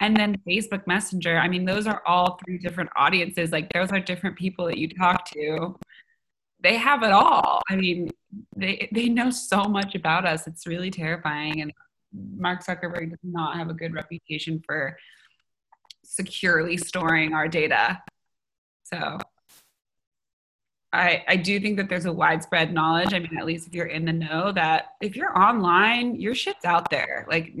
and 0.00 0.16
then 0.16 0.36
Facebook 0.48 0.86
Messenger, 0.86 1.36
I 1.36 1.48
mean, 1.48 1.64
those 1.64 1.86
are 1.86 2.02
all 2.06 2.38
three 2.44 2.58
different 2.58 2.90
audiences. 2.96 3.52
Like, 3.52 3.70
those 3.72 3.92
are 3.92 4.00
different 4.00 4.36
people 4.36 4.66
that 4.66 4.78
you 4.78 4.88
talk 4.88 5.30
to. 5.32 5.76
They 6.62 6.76
have 6.76 7.02
it 7.02 7.12
all. 7.12 7.60
I 7.68 7.76
mean, 7.76 8.10
they 8.56 8.88
they 8.92 9.08
know 9.08 9.30
so 9.30 9.64
much 9.64 9.94
about 9.94 10.26
us. 10.26 10.46
It's 10.46 10.66
really 10.66 10.90
terrifying. 10.90 11.60
And 11.60 11.72
Mark 12.36 12.64
Zuckerberg 12.64 13.10
does 13.10 13.18
not 13.22 13.56
have 13.56 13.70
a 13.70 13.74
good 13.74 13.94
reputation 13.94 14.62
for 14.66 14.96
securely 16.04 16.76
storing 16.76 17.34
our 17.34 17.48
data. 17.48 18.02
So 18.92 19.18
I, 20.92 21.22
I 21.28 21.36
do 21.36 21.60
think 21.60 21.76
that 21.76 21.88
there's 21.88 22.06
a 22.06 22.12
widespread 22.12 22.72
knowledge. 22.72 23.14
I 23.14 23.20
mean, 23.20 23.38
at 23.38 23.46
least 23.46 23.68
if 23.68 23.74
you're 23.74 23.86
in 23.86 24.04
the 24.04 24.12
know, 24.12 24.50
that 24.52 24.94
if 25.00 25.14
you're 25.14 25.36
online, 25.38 26.16
your 26.16 26.34
shit's 26.34 26.64
out 26.64 26.90
there. 26.90 27.26
Like, 27.28 27.52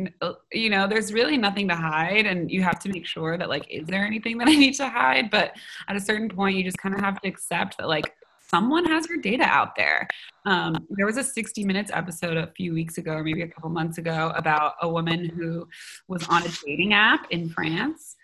you 0.52 0.68
know, 0.68 0.88
there's 0.88 1.12
really 1.12 1.36
nothing 1.36 1.68
to 1.68 1.76
hide, 1.76 2.26
and 2.26 2.50
you 2.50 2.62
have 2.62 2.80
to 2.80 2.88
make 2.88 3.06
sure 3.06 3.38
that, 3.38 3.48
like, 3.48 3.70
is 3.70 3.86
there 3.86 4.04
anything 4.04 4.38
that 4.38 4.48
I 4.48 4.56
need 4.56 4.74
to 4.74 4.88
hide? 4.88 5.30
But 5.30 5.56
at 5.86 5.94
a 5.94 6.00
certain 6.00 6.28
point, 6.28 6.56
you 6.56 6.64
just 6.64 6.78
kind 6.78 6.94
of 6.94 7.00
have 7.00 7.20
to 7.20 7.28
accept 7.28 7.78
that, 7.78 7.86
like, 7.86 8.14
someone 8.48 8.84
has 8.84 9.08
your 9.08 9.18
data 9.18 9.44
out 9.44 9.76
there. 9.76 10.08
Um, 10.44 10.88
there 10.90 11.06
was 11.06 11.16
a 11.16 11.22
60 11.22 11.62
Minutes 11.62 11.92
episode 11.94 12.36
a 12.36 12.48
few 12.56 12.74
weeks 12.74 12.98
ago, 12.98 13.12
or 13.12 13.22
maybe 13.22 13.42
a 13.42 13.48
couple 13.48 13.70
months 13.70 13.98
ago, 13.98 14.32
about 14.34 14.74
a 14.82 14.88
woman 14.88 15.26
who 15.28 15.68
was 16.08 16.26
on 16.28 16.42
a 16.42 16.48
dating 16.66 16.94
app 16.94 17.30
in 17.30 17.48
France 17.48 18.16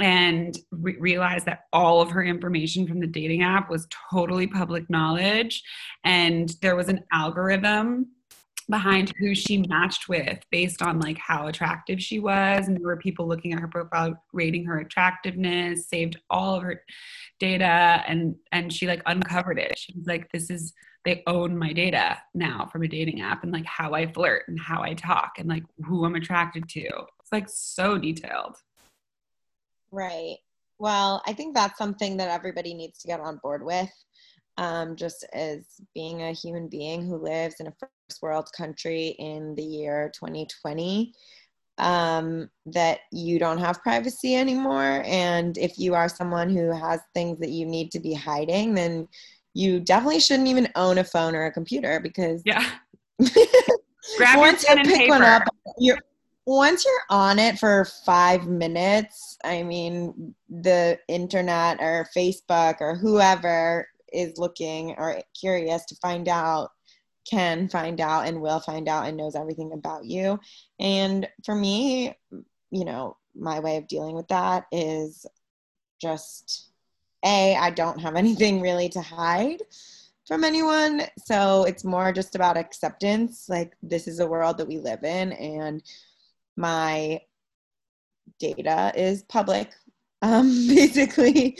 and 0.00 0.58
re- 0.70 0.96
realized 0.98 1.46
that 1.46 1.64
all 1.72 2.00
of 2.00 2.10
her 2.10 2.24
information 2.24 2.86
from 2.86 3.00
the 3.00 3.06
dating 3.06 3.42
app 3.42 3.70
was 3.70 3.86
totally 4.10 4.46
public 4.46 4.88
knowledge. 4.90 5.62
And 6.04 6.54
there 6.62 6.76
was 6.76 6.88
an 6.88 7.04
algorithm 7.12 8.08
behind 8.70 9.12
who 9.18 9.34
she 9.34 9.58
matched 9.58 10.08
with 10.08 10.38
based 10.50 10.80
on 10.82 10.98
like 10.98 11.18
how 11.18 11.46
attractive 11.46 12.02
she 12.02 12.18
was. 12.18 12.66
And 12.66 12.76
there 12.76 12.86
were 12.86 12.96
people 12.96 13.28
looking 13.28 13.52
at 13.52 13.60
her 13.60 13.68
profile 13.68 14.20
rating 14.32 14.64
her 14.64 14.78
attractiveness 14.78 15.88
saved 15.88 16.18
all 16.30 16.56
of 16.56 16.62
her 16.62 16.82
data 17.38 18.02
and 18.06 18.34
and 18.52 18.72
she 18.72 18.86
like 18.86 19.02
uncovered 19.06 19.58
it. 19.58 19.78
She 19.78 19.92
was 19.96 20.06
like 20.06 20.30
this 20.32 20.50
is 20.50 20.72
they 21.04 21.22
own 21.26 21.56
my 21.56 21.72
data 21.72 22.16
now 22.32 22.66
from 22.72 22.82
a 22.82 22.88
dating 22.88 23.20
app 23.20 23.42
and 23.42 23.52
like 23.52 23.66
how 23.66 23.92
i 23.92 24.10
flirt 24.10 24.44
and 24.48 24.58
how 24.58 24.82
i 24.82 24.94
talk 24.94 25.32
and 25.36 25.46
like 25.50 25.64
who 25.84 26.04
i'm 26.04 26.14
attracted 26.14 26.68
to. 26.70 26.80
It's 26.80 27.32
like 27.32 27.48
so 27.48 27.98
detailed 27.98 28.56
right 29.94 30.36
well 30.78 31.22
i 31.26 31.32
think 31.32 31.54
that's 31.54 31.78
something 31.78 32.16
that 32.16 32.30
everybody 32.30 32.74
needs 32.74 32.98
to 32.98 33.08
get 33.08 33.20
on 33.20 33.38
board 33.42 33.64
with 33.64 33.90
um, 34.56 34.94
just 34.94 35.26
as 35.32 35.66
being 35.94 36.22
a 36.22 36.32
human 36.32 36.68
being 36.68 37.04
who 37.04 37.16
lives 37.16 37.56
in 37.58 37.66
a 37.66 37.72
first 37.72 38.22
world 38.22 38.48
country 38.56 39.08
in 39.18 39.54
the 39.56 39.64
year 39.64 40.12
2020 40.14 41.12
um, 41.78 42.48
that 42.66 43.00
you 43.10 43.38
don't 43.38 43.58
have 43.58 43.82
privacy 43.82 44.36
anymore. 44.36 45.02
And 45.04 45.58
if 45.58 45.78
you 45.78 45.94
are 45.94 46.08
someone 46.08 46.50
who 46.50 46.70
has 46.70 47.00
things 47.14 47.38
that 47.40 47.50
you 47.50 47.66
need 47.66 47.90
to 47.92 48.00
be 48.00 48.14
hiding, 48.14 48.74
then 48.74 49.08
you 49.54 49.80
definitely 49.80 50.20
shouldn't 50.20 50.48
even 50.48 50.68
own 50.76 50.98
a 50.98 51.04
phone 51.04 51.34
or 51.34 51.46
a 51.46 51.52
computer 51.52 52.00
because 52.00 52.42
yeah. 52.44 52.64
Grab 54.18 54.38
once 54.38 54.68
you 54.68 54.76
pick 54.76 54.86
paper. 54.86 55.10
one 55.10 55.22
up, 55.22 55.42
you're 55.78 55.98
once 56.46 56.84
you're 56.84 56.94
on 57.10 57.38
it 57.38 57.58
for 57.58 57.86
five 58.04 58.46
minutes, 58.46 59.38
I 59.44 59.62
mean, 59.62 60.34
the 60.48 60.98
internet 61.08 61.80
or 61.80 62.08
Facebook 62.14 62.80
or 62.80 62.94
whoever 62.94 63.88
is 64.12 64.38
looking 64.38 64.94
or 64.98 65.20
curious 65.38 65.84
to 65.86 65.96
find 65.96 66.28
out 66.28 66.70
can 67.28 67.68
find 67.68 68.00
out 68.00 68.26
and 68.26 68.40
will 68.40 68.60
find 68.60 68.88
out 68.88 69.06
and 69.06 69.16
knows 69.16 69.34
everything 69.34 69.72
about 69.72 70.04
you. 70.04 70.38
And 70.78 71.26
for 71.44 71.54
me, 71.54 72.14
you 72.70 72.84
know, 72.84 73.16
my 73.34 73.60
way 73.60 73.78
of 73.78 73.88
dealing 73.88 74.14
with 74.14 74.28
that 74.28 74.66
is 74.70 75.26
just 76.00 76.70
A, 77.24 77.56
I 77.56 77.70
don't 77.70 78.00
have 78.00 78.16
anything 78.16 78.60
really 78.60 78.90
to 78.90 79.00
hide 79.00 79.62
from 80.26 80.44
anyone. 80.44 81.02
So 81.24 81.64
it's 81.64 81.84
more 81.84 82.12
just 82.12 82.34
about 82.34 82.56
acceptance. 82.56 83.48
Like, 83.48 83.72
this 83.82 84.06
is 84.06 84.20
a 84.20 84.26
world 84.26 84.58
that 84.58 84.68
we 84.68 84.78
live 84.78 85.04
in, 85.04 85.32
and 85.32 85.82
my 86.56 87.20
data 88.38 88.92
is 88.96 89.22
public 89.24 89.70
um, 90.24 90.48
basically, 90.68 91.58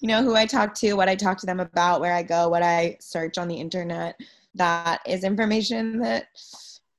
you 0.00 0.08
know, 0.08 0.22
who 0.22 0.36
I 0.36 0.46
talk 0.46 0.74
to, 0.76 0.92
what 0.92 1.08
I 1.08 1.16
talk 1.16 1.38
to 1.38 1.46
them 1.46 1.60
about, 1.60 2.00
where 2.00 2.12
I 2.12 2.22
go, 2.22 2.48
what 2.48 2.62
I 2.62 2.98
search 3.00 3.38
on 3.38 3.48
the 3.48 3.56
internet. 3.56 4.20
That 4.54 5.00
is 5.06 5.24
information 5.24 5.98
that 6.00 6.26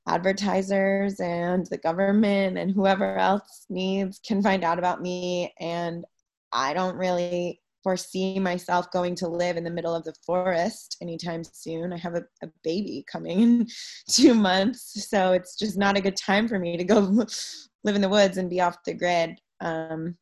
advertisers 0.08 1.20
and 1.20 1.66
the 1.66 1.78
government 1.78 2.58
and 2.58 2.70
whoever 2.70 3.16
else 3.16 3.64
needs 3.70 4.20
can 4.26 4.42
find 4.42 4.64
out 4.64 4.78
about 4.78 5.00
me. 5.00 5.54
And 5.60 6.04
I 6.52 6.74
don't 6.74 6.96
really 6.96 7.60
foresee 7.84 8.40
myself 8.40 8.90
going 8.90 9.14
to 9.14 9.28
live 9.28 9.56
in 9.56 9.62
the 9.62 9.70
middle 9.70 9.94
of 9.94 10.02
the 10.02 10.14
forest 10.26 10.96
anytime 11.00 11.44
soon. 11.44 11.92
I 11.92 11.98
have 11.98 12.14
a, 12.14 12.24
a, 12.42 12.48
baby 12.64 13.04
coming 13.06 13.40
in 13.40 13.68
two 14.10 14.34
months, 14.34 15.08
so 15.08 15.32
it's 15.32 15.56
just 15.56 15.78
not 15.78 15.96
a 15.96 16.00
good 16.00 16.16
time 16.16 16.48
for 16.48 16.58
me 16.58 16.76
to 16.76 16.84
go 16.84 16.98
live 17.84 17.94
in 17.94 18.00
the 18.00 18.08
woods 18.08 18.38
and 18.38 18.50
be 18.50 18.60
off 18.60 18.82
the 18.84 18.94
grid. 18.94 19.38
Um, 19.60 20.16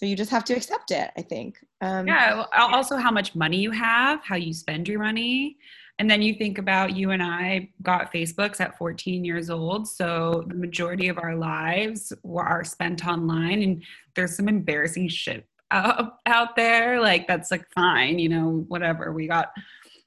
so 0.00 0.06
you 0.06 0.16
just 0.16 0.30
have 0.30 0.44
to 0.44 0.54
accept 0.54 0.90
it 0.92 1.10
i 1.18 1.20
think 1.20 1.58
um, 1.82 2.06
yeah 2.06 2.44
also 2.56 2.96
how 2.96 3.10
much 3.10 3.34
money 3.34 3.58
you 3.58 3.70
have 3.70 4.20
how 4.24 4.36
you 4.36 4.52
spend 4.54 4.88
your 4.88 4.98
money 4.98 5.58
and 5.98 6.10
then 6.10 6.22
you 6.22 6.34
think 6.34 6.56
about 6.56 6.96
you 6.96 7.10
and 7.10 7.22
i 7.22 7.68
got 7.82 8.10
facebooks 8.10 8.60
at 8.60 8.78
14 8.78 9.24
years 9.26 9.50
old 9.50 9.86
so 9.86 10.44
the 10.46 10.54
majority 10.54 11.08
of 11.08 11.18
our 11.18 11.36
lives 11.36 12.14
are 12.34 12.64
spent 12.64 13.06
online 13.06 13.62
and 13.62 13.82
there's 14.14 14.36
some 14.36 14.48
embarrassing 14.48 15.06
shit 15.06 15.46
out, 15.70 16.18
out 16.26 16.56
there 16.56 17.00
like 17.00 17.26
that's 17.26 17.50
like 17.50 17.64
fine 17.74 18.18
you 18.18 18.28
know 18.28 18.64
whatever 18.68 19.12
we 19.12 19.26
got 19.26 19.50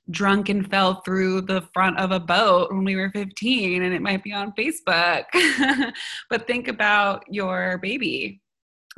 drunk 0.10 0.50
and 0.50 0.70
fell 0.70 1.02
through 1.02 1.42
the 1.42 1.62
front 1.74 1.98
of 1.98 2.12
a 2.12 2.20
boat 2.20 2.72
when 2.72 2.84
we 2.84 2.96
were 2.96 3.10
15 3.12 3.84
and 3.84 3.94
it 3.94 4.02
might 4.02 4.22
be 4.22 4.34
on 4.34 4.52
Facebook. 4.52 5.24
but 6.30 6.46
think 6.46 6.68
about 6.68 7.24
your 7.30 7.78
baby 7.78 8.42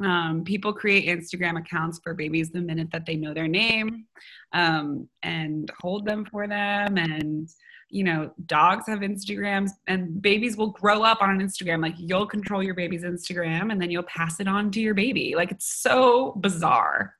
um, 0.03 0.43
people 0.43 0.73
create 0.73 1.07
Instagram 1.07 1.57
accounts 1.57 1.99
for 2.03 2.13
babies 2.13 2.49
the 2.49 2.61
minute 2.61 2.89
that 2.91 3.05
they 3.05 3.15
know 3.15 3.33
their 3.33 3.47
name 3.47 4.05
um, 4.51 5.07
and 5.23 5.71
hold 5.79 6.05
them 6.05 6.25
for 6.25 6.47
them. 6.47 6.97
And, 6.97 7.49
you 7.89 8.03
know, 8.03 8.31
dogs 8.45 8.87
have 8.87 8.99
Instagrams 8.99 9.71
and 9.87 10.21
babies 10.21 10.57
will 10.57 10.71
grow 10.71 11.03
up 11.03 11.21
on 11.21 11.29
an 11.29 11.39
Instagram. 11.39 11.81
Like 11.81 11.95
you'll 11.97 12.25
control 12.25 12.63
your 12.63 12.73
baby's 12.73 13.03
Instagram 13.03 13.71
and 13.71 13.81
then 13.81 13.91
you'll 13.91 14.03
pass 14.03 14.39
it 14.39 14.47
on 14.47 14.71
to 14.71 14.81
your 14.81 14.93
baby. 14.93 15.33
Like 15.35 15.51
it's 15.51 15.73
so 15.73 16.33
bizarre. 16.41 17.15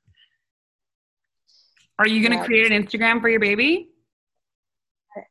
Are 1.98 2.06
you 2.06 2.20
going 2.20 2.32
to 2.32 2.38
yeah. 2.38 2.44
create 2.44 2.70
an 2.70 2.84
Instagram 2.84 3.20
for 3.20 3.28
your 3.28 3.40
baby? 3.40 3.90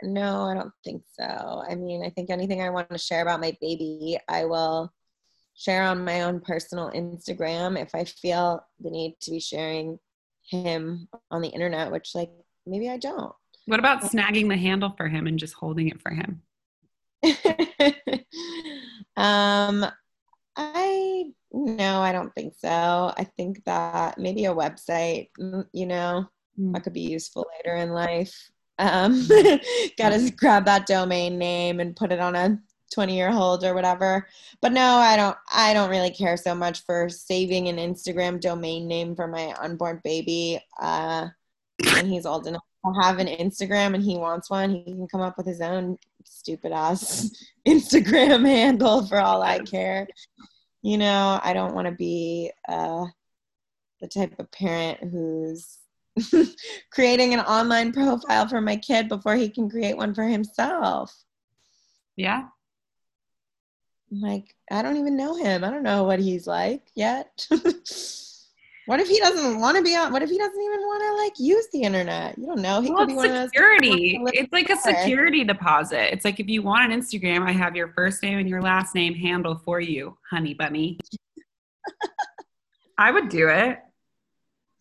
No, 0.01 0.45
I 0.45 0.55
don't 0.55 0.73
think 0.83 1.03
so. 1.19 1.63
I 1.69 1.75
mean, 1.75 2.03
I 2.03 2.09
think 2.09 2.29
anything 2.29 2.61
I 2.61 2.71
want 2.71 2.89
to 2.89 2.97
share 2.97 3.21
about 3.21 3.39
my 3.39 3.55
baby, 3.61 4.17
I 4.27 4.45
will 4.45 4.91
share 5.53 5.83
on 5.83 6.03
my 6.03 6.23
own 6.23 6.39
personal 6.39 6.89
Instagram 6.91 7.79
if 7.79 7.93
I 7.93 8.03
feel 8.05 8.65
the 8.79 8.89
need 8.89 9.15
to 9.21 9.31
be 9.31 9.39
sharing 9.39 9.99
him 10.49 11.07
on 11.29 11.41
the 11.41 11.49
internet, 11.49 11.91
which 11.91 12.15
like 12.15 12.31
maybe 12.65 12.89
I 12.89 12.97
don't. 12.97 13.33
What 13.65 13.79
about 13.79 14.03
snagging 14.03 14.47
the 14.49 14.57
handle 14.57 14.93
for 14.95 15.07
him 15.07 15.27
and 15.27 15.39
just 15.39 15.55
holding 15.55 15.89
it 15.89 16.01
for 16.01 16.11
him? 16.11 16.41
um 19.17 19.85
I 20.55 21.31
no, 21.51 22.01
I 22.01 22.11
don't 22.11 22.33
think 22.35 22.53
so. 22.57 23.13
I 23.17 23.23
think 23.37 23.63
that 23.65 24.17
maybe 24.17 24.45
a 24.45 24.53
website, 24.53 25.29
you 25.71 25.85
know, 25.85 26.27
mm. 26.59 26.73
that 26.73 26.83
could 26.83 26.93
be 26.93 27.01
useful 27.01 27.47
later 27.57 27.75
in 27.77 27.91
life. 27.91 28.51
Um, 28.77 29.25
gotta 29.97 30.31
grab 30.35 30.65
that 30.65 30.85
domain 30.85 31.37
name 31.37 31.79
and 31.79 31.95
put 31.95 32.11
it 32.11 32.19
on 32.19 32.35
a 32.35 32.59
20 32.93 33.15
year 33.15 33.31
hold 33.31 33.63
or 33.63 33.73
whatever. 33.73 34.27
But 34.61 34.73
no, 34.73 34.97
I 34.97 35.15
don't 35.15 35.37
I 35.51 35.73
don't 35.73 35.89
really 35.89 36.11
care 36.11 36.37
so 36.37 36.53
much 36.53 36.83
for 36.85 37.09
saving 37.09 37.67
an 37.69 37.77
Instagram 37.77 38.39
domain 38.39 38.87
name 38.87 39.15
for 39.15 39.27
my 39.27 39.53
unborn 39.59 40.01
baby. 40.03 40.59
Uh 40.79 41.29
when 41.93 42.07
he's 42.07 42.25
old 42.25 42.47
enough 42.47 42.63
have 42.93 43.19
an 43.19 43.27
Instagram 43.27 43.95
and 43.95 44.03
he 44.03 44.17
wants 44.17 44.49
one, 44.49 44.71
he 44.71 44.83
can 44.83 45.07
come 45.07 45.21
up 45.21 45.37
with 45.37 45.45
his 45.45 45.61
own 45.61 45.97
stupid 46.23 46.71
ass 46.71 47.31
Instagram 47.67 48.45
handle 48.45 49.05
for 49.05 49.19
all 49.19 49.41
I 49.41 49.59
care. 49.59 50.07
You 50.81 50.97
know, 50.97 51.39
I 51.43 51.53
don't 51.53 51.73
want 51.73 51.87
to 51.87 51.93
be 51.93 52.51
uh 52.67 53.05
the 54.01 54.07
type 54.07 54.35
of 54.39 54.51
parent 54.51 54.99
who's 55.09 55.79
creating 56.91 57.33
an 57.33 57.39
online 57.41 57.91
profile 57.91 58.47
for 58.47 58.61
my 58.61 58.75
kid 58.75 59.09
before 59.09 59.35
he 59.35 59.49
can 59.49 59.69
create 59.69 59.97
one 59.97 60.13
for 60.13 60.23
himself. 60.23 61.13
Yeah. 62.15 62.47
Like, 64.11 64.55
I 64.71 64.81
don't 64.81 64.97
even 64.97 65.17
know 65.17 65.35
him. 65.35 65.63
I 65.63 65.71
don't 65.71 65.83
know 65.83 66.03
what 66.03 66.19
he's 66.19 66.47
like 66.47 66.83
yet. 66.93 67.47
What 68.85 68.99
if 68.99 69.07
he 69.07 69.19
doesn't 69.19 69.59
want 69.59 69.77
to 69.77 69.83
be 69.83 69.95
on? 69.95 70.11
What 70.11 70.21
if 70.21 70.29
he 70.29 70.37
doesn't 70.37 70.61
even 70.61 70.79
want 70.81 71.03
to 71.03 71.23
like 71.23 71.33
use 71.39 71.67
the 71.71 71.81
internet? 71.81 72.37
You 72.37 72.45
don't 72.45 72.61
know. 72.61 72.81
He 72.81 72.89
well, 72.89 72.99
could 72.99 73.09
be 73.09 73.15
one 73.15 73.45
security. 73.47 74.17
of 74.17 74.25
those. 74.25 74.31
It's 74.33 74.53
like 74.53 74.69
a 74.69 74.77
security 74.77 75.43
deposit. 75.43 76.13
It's 76.13 76.25
like 76.25 76.39
if 76.39 76.47
you 76.47 76.61
want 76.61 76.91
an 76.91 76.99
Instagram, 76.99 77.47
I 77.47 77.51
have 77.51 77.75
your 77.75 77.89
first 77.89 78.21
name 78.23 78.39
and 78.39 78.49
your 78.49 78.61
last 78.61 78.95
name 78.95 79.13
handle 79.13 79.61
for 79.65 79.79
you, 79.79 80.17
honey 80.29 80.53
bunny. 80.53 80.99
I 82.97 83.11
would 83.11 83.29
do 83.29 83.49
it 83.49 83.79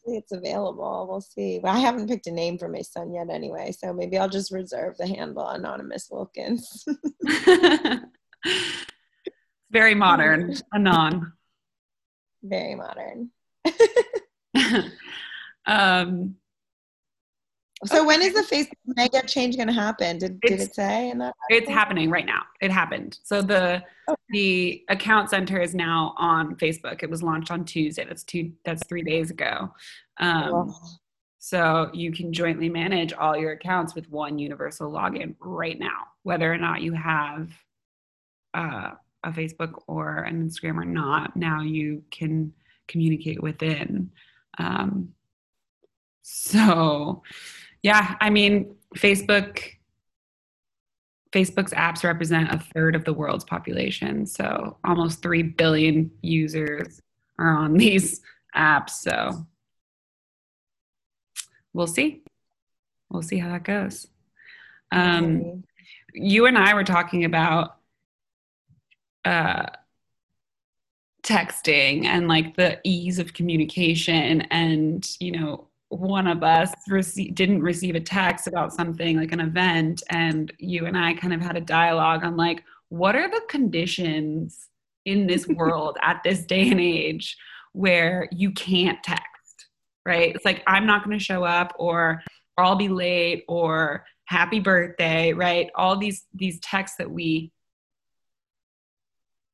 it's 0.06 0.32
available. 0.32 1.06
We'll 1.08 1.20
see. 1.20 1.58
But 1.58 1.70
I 1.70 1.78
haven't 1.78 2.08
picked 2.08 2.26
a 2.26 2.32
name 2.32 2.58
for 2.58 2.68
my 2.68 2.82
son 2.82 3.12
yet 3.12 3.30
anyway, 3.30 3.73
so 3.73 3.92
maybe 3.92 4.18
I'll 4.18 4.28
just 4.28 4.52
reserve 4.52 4.96
the 4.96 5.06
handle 5.06 5.46
Anonymous 5.49 6.08
Wilkins. 6.11 6.84
Very 9.70 9.94
modern. 9.94 10.54
Anon. 10.75 11.32
Very 12.42 12.75
modern. 12.75 13.30
um 15.66 16.37
so 17.87 17.99
okay. 17.99 18.06
when 18.06 18.23
is 18.23 18.35
the 18.35 18.42
Facebook 18.42 18.73
mega 18.97 19.26
change 19.26 19.56
going 19.56 19.68
to 19.68 19.75
happen? 19.75 20.16
Did, 20.18 20.40
did 20.40 20.61
it 20.61 20.75
say 20.75 21.11
in 21.11 21.18
that? 21.18 21.35
It's 21.50 21.68
happening 21.68 22.09
right 22.09 22.25
now. 22.25 22.42
It 22.62 22.71
happened. 22.71 23.18
So 23.23 23.42
the 23.42 23.83
okay. 24.09 24.16
the 24.30 24.85
account 24.88 25.28
center 25.28 25.61
is 25.61 25.75
now 25.75 26.14
on 26.16 26.54
Facebook. 26.56 27.02
It 27.02 27.11
was 27.11 27.23
launched 27.23 27.50
on 27.50 27.64
Tuesday. 27.64 28.04
That's 28.04 28.23
two. 28.23 28.52
That's 28.64 28.87
three 28.87 29.02
days 29.02 29.30
ago. 29.30 29.73
Um. 30.18 30.75
So 31.38 31.90
you 31.92 32.11
can 32.11 32.33
jointly 32.33 32.71
manage 32.71 33.12
all 33.12 33.37
your 33.37 33.52
accounts 33.52 33.94
with 33.94 34.09
one 34.09 34.38
universal 34.38 34.90
login 34.90 35.35
right 35.40 35.78
now, 35.78 36.06
whether 36.23 36.50
or 36.50 36.56
not 36.56 36.80
you 36.80 36.94
have 36.94 37.50
uh, 38.54 38.92
a 39.25 39.30
Facebook 39.30 39.83
or 39.87 40.21
an 40.21 40.49
Instagram 40.49 40.78
or 40.78 40.87
not. 40.87 41.37
Now 41.37 41.61
you 41.61 42.02
can 42.11 42.54
communicate 42.88 43.43
within. 43.43 44.11
Um, 44.59 45.11
so 46.23 47.23
yeah, 47.83 48.17
I 48.21 48.31
mean, 48.31 48.76
Facebook 48.97 49.61
Facebook's 51.35 51.73
apps 51.73 52.05
represent 52.05 52.53
a 52.53 52.59
third 52.59 52.95
of 52.95 53.05
the 53.05 53.12
world's 53.12 53.45
population. 53.45 54.25
So 54.25 54.79
almost 54.85 55.21
3 55.21 55.43
billion 55.43 56.12
users 56.23 57.00
are 57.38 57.57
on 57.57 57.75
these 57.76 58.21
apps. 58.55 58.91
So 58.91 59.45
we'll 61.73 61.88
see. 61.88 62.23
We'll 63.11 63.23
see 63.23 63.38
how 63.38 63.49
that 63.50 63.64
goes. 63.64 64.07
Um, 64.93 65.64
you 66.12 66.47
and 66.47 66.57
I 66.57 66.75
were 66.75 66.85
talking 66.85 67.25
about 67.25 67.76
uh, 69.25 69.67
texting 71.25 72.04
and 72.04 72.28
like 72.28 72.57
the 72.57 72.78
ease 72.85 73.19
of 73.19 73.33
communication 73.33 74.43
and, 74.43 75.16
you 75.21 75.33
know, 75.33 75.66
one 75.88 76.26
of 76.26 76.43
us 76.43 76.73
rece- 76.89 77.34
didn't 77.34 77.63
receive 77.63 77.95
a 77.95 78.00
text 78.00 78.47
about 78.47 78.73
something 78.73 79.17
like 79.17 79.32
an 79.32 79.41
event 79.41 80.02
and 80.10 80.52
you 80.58 80.87
and 80.87 80.97
i 80.97 81.15
kind 81.15 81.32
of 81.32 81.41
had 81.41 81.56
a 81.56 81.60
dialogue 81.60 82.25
on 82.25 82.37
like 82.37 82.65
what 82.89 83.15
are 83.15 83.30
the 83.30 83.43
conditions 83.49 84.69
in 85.04 85.26
this 85.26 85.47
world 85.49 85.97
at 86.02 86.21
this 86.25 86.45
day 86.45 86.71
and 86.71 86.80
age 86.80 87.37
where 87.73 88.28
you 88.32 88.50
can't 88.50 89.02
text 89.02 89.25
right? 90.06 90.34
It's 90.34 90.45
like 90.45 90.63
i'm 90.67 90.87
not 90.87 91.04
going 91.04 91.19
to 91.19 91.25
show 91.25 91.45
up 91.45 91.75
or, 91.78 92.23
or 92.56 92.65
i'll 92.65 92.76
be 92.76 92.89
late 92.89 93.45
or 93.49 94.04
happy 94.26 94.60
birthday 94.60 95.32
right? 95.32 95.71
All 95.75 95.97
these 95.97 96.25
these 96.34 96.58
texts 96.60 96.97
that 96.99 97.10
we 97.10 97.52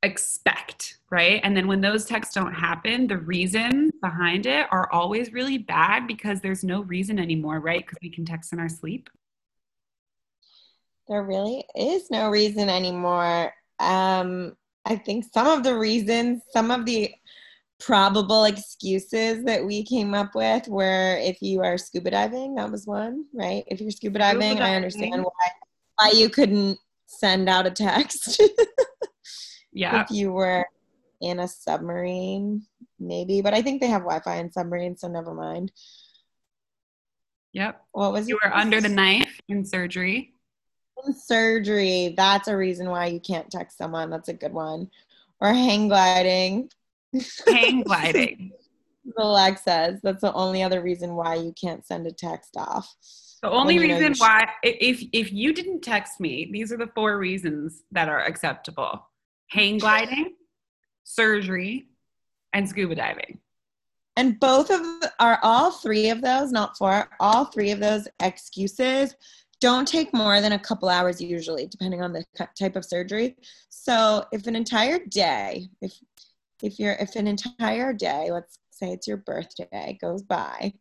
expect, 0.02 0.98
right? 1.10 1.40
And 1.44 1.56
then 1.56 1.66
when 1.66 1.80
those 1.80 2.04
texts 2.04 2.34
don't 2.34 2.52
happen, 2.52 3.06
the 3.06 3.18
reasons 3.18 3.92
behind 4.00 4.46
it 4.46 4.66
are 4.70 4.90
always 4.92 5.32
really 5.32 5.58
bad 5.58 6.06
because 6.06 6.40
there's 6.40 6.64
no 6.64 6.82
reason 6.82 7.18
anymore, 7.18 7.60
right? 7.60 7.84
Because 7.84 7.98
we 8.02 8.10
can 8.10 8.24
text 8.24 8.52
in 8.52 8.58
our 8.58 8.68
sleep. 8.68 9.10
There 11.08 11.22
really 11.22 11.64
is 11.76 12.10
no 12.10 12.30
reason 12.30 12.68
anymore. 12.68 13.52
Um, 13.78 14.56
I 14.84 14.96
think 14.96 15.26
some 15.32 15.46
of 15.46 15.64
the 15.64 15.76
reasons, 15.76 16.42
some 16.52 16.70
of 16.70 16.86
the 16.86 17.12
probable 17.80 18.44
excuses 18.44 19.42
that 19.44 19.64
we 19.64 19.82
came 19.82 20.14
up 20.14 20.34
with 20.34 20.68
were 20.68 21.16
if 21.18 21.42
you 21.42 21.62
are 21.62 21.78
scuba 21.78 22.10
diving, 22.10 22.54
that 22.54 22.70
was 22.70 22.86
one, 22.86 23.24
right? 23.34 23.64
If 23.66 23.80
you're 23.80 23.90
scuba 23.90 24.18
diving, 24.18 24.42
scuba 24.42 24.60
diving. 24.60 24.72
I 24.72 24.76
understand 24.76 25.24
why 25.24 25.48
why 25.96 26.10
you 26.12 26.28
couldn't 26.30 26.78
send 27.06 27.48
out 27.48 27.66
a 27.66 27.70
text. 27.70 28.40
Yeah. 29.72 30.02
If 30.02 30.11
you 30.11 30.33
were 30.33 30.66
in 31.20 31.40
a 31.40 31.48
submarine, 31.48 32.62
maybe, 32.98 33.40
but 33.40 33.54
I 33.54 33.62
think 33.62 33.80
they 33.80 33.88
have 33.88 34.02
Wi-Fi 34.02 34.37
in 34.37 34.52
submarines, 34.52 35.00
so 35.00 35.09
never 35.09 35.35
mind. 35.35 35.72
Yep. 37.52 37.83
What 37.92 38.12
was 38.12 38.28
you 38.28 38.38
were 38.42 38.54
under 38.54 38.80
the 38.80 38.88
knife 38.88 39.40
in 39.48 39.64
surgery? 39.64 40.35
In 41.04 41.14
surgery, 41.14 42.14
that's 42.16 42.48
a 42.48 42.56
reason 42.56 42.88
why 42.88 43.06
you 43.06 43.20
can't 43.20 43.50
text 43.50 43.78
someone. 43.78 44.11
That's 44.11 44.28
a 44.28 44.35
good 44.35 44.52
one. 44.52 44.90
Or 45.40 45.52
hang 45.52 45.88
gliding. 45.88 46.70
Hang 47.46 47.83
gliding. 47.87 48.52
the 49.16 49.24
leg 49.24 49.59
says 49.59 49.98
that's 50.02 50.20
the 50.20 50.33
only 50.35 50.62
other 50.62 50.83
reason 50.83 51.16
why 51.16 51.35
you 51.35 51.52
can't 51.61 51.85
send 51.85 52.06
a 52.06 52.12
text 52.12 52.56
off. 52.56 52.94
The 53.42 53.50
only 53.50 53.78
reason 53.78 54.14
why, 54.18 54.46
if 54.62 55.02
if 55.12 55.33
you 55.33 55.54
didn't 55.54 55.80
text 55.80 56.20
me, 56.20 56.50
these 56.52 56.70
are 56.72 56.76
the 56.76 56.90
four 56.94 57.18
reasons 57.18 57.83
that 57.90 58.09
are 58.09 58.20
acceptable 58.20 59.10
hang 59.50 59.78
gliding, 59.78 60.34
surgery, 61.04 61.88
and 62.52 62.68
scuba 62.68 62.94
diving. 62.94 63.38
And 64.16 64.38
both 64.40 64.70
of 64.70 64.80
the, 64.82 65.12
are 65.20 65.38
all 65.42 65.70
three 65.70 66.10
of 66.10 66.20
those, 66.20 66.50
not 66.50 66.76
four, 66.76 67.08
all 67.20 67.46
three 67.46 67.70
of 67.70 67.80
those 67.80 68.08
excuses 68.20 69.14
don't 69.60 69.86
take 69.86 70.14
more 70.14 70.40
than 70.40 70.52
a 70.52 70.58
couple 70.58 70.88
hours 70.88 71.20
usually, 71.20 71.66
depending 71.66 72.02
on 72.02 72.12
the 72.12 72.24
type 72.58 72.76
of 72.76 72.84
surgery. 72.84 73.36
So 73.68 74.24
if 74.32 74.46
an 74.46 74.56
entire 74.56 74.98
day, 75.06 75.68
if 75.82 75.92
if 76.62 76.78
you're 76.78 76.94
if 76.94 77.16
an 77.16 77.26
entire 77.26 77.92
day, 77.92 78.30
let's 78.30 78.58
say 78.70 78.92
it's 78.92 79.06
your 79.06 79.18
birthday, 79.18 79.98
goes 80.00 80.22
by, 80.22 80.72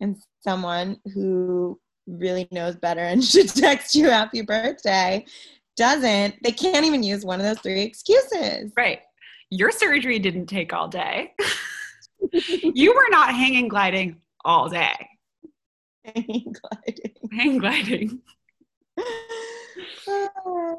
and 0.00 0.16
someone 0.42 0.98
who 1.12 1.78
really 2.06 2.48
knows 2.50 2.76
better 2.76 3.00
and 3.00 3.22
should 3.24 3.48
text 3.48 3.94
you 3.94 4.08
happy 4.08 4.42
birthday 4.42 5.24
doesn't, 5.76 6.42
they 6.42 6.52
can't 6.52 6.84
even 6.84 7.02
use 7.02 7.24
one 7.24 7.40
of 7.40 7.46
those 7.46 7.58
three 7.60 7.82
excuses. 7.82 8.72
Right. 8.76 9.00
Your 9.50 9.70
surgery 9.70 10.18
didn't 10.18 10.46
take 10.46 10.72
all 10.72 10.88
day. 10.88 11.32
you 12.32 12.94
were 12.94 13.08
not 13.10 13.34
hanging 13.34 13.68
gliding 13.68 14.16
all 14.44 14.68
day. 14.68 15.08
Hanging 16.04 16.54
gliding. 16.60 17.12
Hang 17.32 17.58
gliding. 17.58 18.20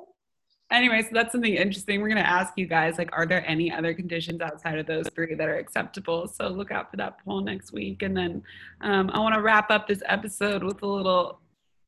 anyway, 0.72 1.02
so 1.02 1.10
that's 1.14 1.32
something 1.32 1.54
interesting. 1.54 2.02
We're 2.02 2.10
going 2.10 2.24
to 2.24 2.30
ask 2.30 2.54
you 2.58 2.66
guys 2.68 2.98
like, 2.98 3.10
are 3.14 3.26
there 3.26 3.48
any 3.48 3.72
other 3.72 3.94
conditions 3.94 4.42
outside 4.42 4.80
of 4.80 4.86
those 4.86 5.08
three 5.14 5.36
that 5.36 5.48
are 5.48 5.58
acceptable? 5.58 6.28
So 6.28 6.48
look 6.48 6.72
out 6.72 6.92
for 6.92 6.98
that 6.98 7.24
poll 7.24 7.42
next 7.42 7.72
week. 7.72 8.02
And 8.02 8.16
then 8.16 8.44
um, 8.82 9.10
I 9.14 9.20
want 9.20 9.36
to 9.36 9.42
wrap 9.42 9.72
up 9.72 9.88
this 9.88 10.02
episode 10.06 10.64
with 10.64 10.82
a 10.82 10.88
little 10.88 11.40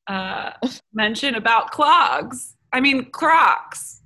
uh, 0.07 0.51
mention 0.93 1.35
about 1.35 1.71
clogs. 1.71 2.56
I 2.77 2.79
mean, 2.79 3.09
Crocs. 3.09 4.03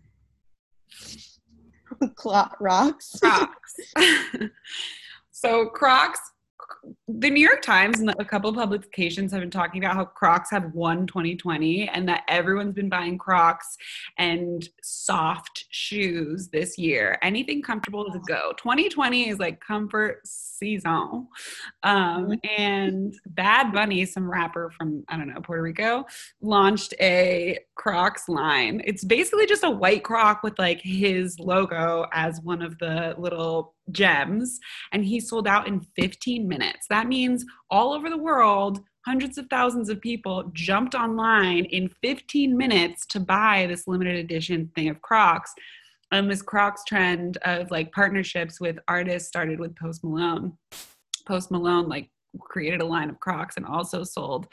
Clock 2.15 2.55
rocks. 2.61 3.19
Crocs. 3.19 3.75
so 5.31 5.65
Crocs 5.65 6.21
the 7.19 7.29
New 7.29 7.41
York 7.41 7.61
Times 7.61 7.99
and 7.99 8.09
a 8.19 8.25
couple 8.25 8.49
of 8.49 8.55
publications 8.55 9.31
have 9.31 9.41
been 9.41 9.51
talking 9.51 9.83
about 9.83 9.95
how 9.95 10.05
Crocs 10.05 10.49
have 10.51 10.73
won 10.73 11.07
2020 11.07 11.89
and 11.89 12.07
that 12.07 12.23
everyone's 12.27 12.73
been 12.73 12.89
buying 12.89 13.17
Crocs 13.17 13.77
and 14.17 14.67
soft 14.83 15.65
shoes 15.69 16.49
this 16.49 16.77
year. 16.77 17.17
Anything 17.21 17.61
comfortable 17.61 18.05
to 18.11 18.19
go. 18.27 18.53
2020 18.57 19.29
is 19.29 19.39
like 19.39 19.59
comfort 19.59 20.21
season. 20.25 20.91
Um, 20.91 21.27
mm-hmm. 21.83 22.33
and 22.57 23.13
Bad 23.25 23.73
Bunny, 23.73 24.05
some 24.05 24.29
rapper 24.29 24.71
from, 24.77 25.03
I 25.09 25.17
don't 25.17 25.27
know, 25.27 25.41
Puerto 25.41 25.63
Rico, 25.63 26.05
launched 26.41 26.93
a 26.99 27.59
Crocs 27.75 28.29
line. 28.29 28.81
It's 28.85 29.03
basically 29.03 29.47
just 29.47 29.63
a 29.63 29.69
white 29.69 30.03
Croc 30.03 30.43
with 30.43 30.57
like 30.59 30.81
his 30.81 31.39
logo 31.39 32.05
as 32.13 32.39
one 32.41 32.61
of 32.61 32.77
the 32.77 33.15
little 33.17 33.73
gems 33.91 34.59
and 34.91 35.03
he 35.03 35.19
sold 35.19 35.47
out 35.47 35.67
in 35.67 35.81
15 35.95 36.47
minutes. 36.47 36.85
That 36.89 37.00
means 37.07 37.45
all 37.69 37.93
over 37.93 38.09
the 38.09 38.17
world, 38.17 38.79
hundreds 39.05 39.37
of 39.37 39.47
thousands 39.49 39.89
of 39.89 40.01
people 40.01 40.49
jumped 40.53 40.95
online 40.95 41.65
in 41.65 41.89
15 42.01 42.55
minutes 42.55 43.05
to 43.07 43.19
buy 43.19 43.65
this 43.67 43.87
limited 43.87 44.15
edition 44.15 44.71
thing 44.75 44.89
of 44.89 45.01
Crocs. 45.01 45.53
And 46.11 46.29
this 46.29 46.41
Crocs 46.41 46.83
trend 46.85 47.37
of 47.43 47.71
like 47.71 47.91
partnerships 47.91 48.59
with 48.59 48.77
artists 48.87 49.29
started 49.29 49.59
with 49.59 49.75
Post 49.75 50.03
Malone. 50.03 50.57
Post 51.25 51.51
Malone 51.51 51.87
like 51.87 52.09
created 52.39 52.81
a 52.81 52.85
line 52.85 53.09
of 53.09 53.19
Crocs 53.19 53.57
and 53.57 53.65
also 53.65 54.03
sold 54.03 54.47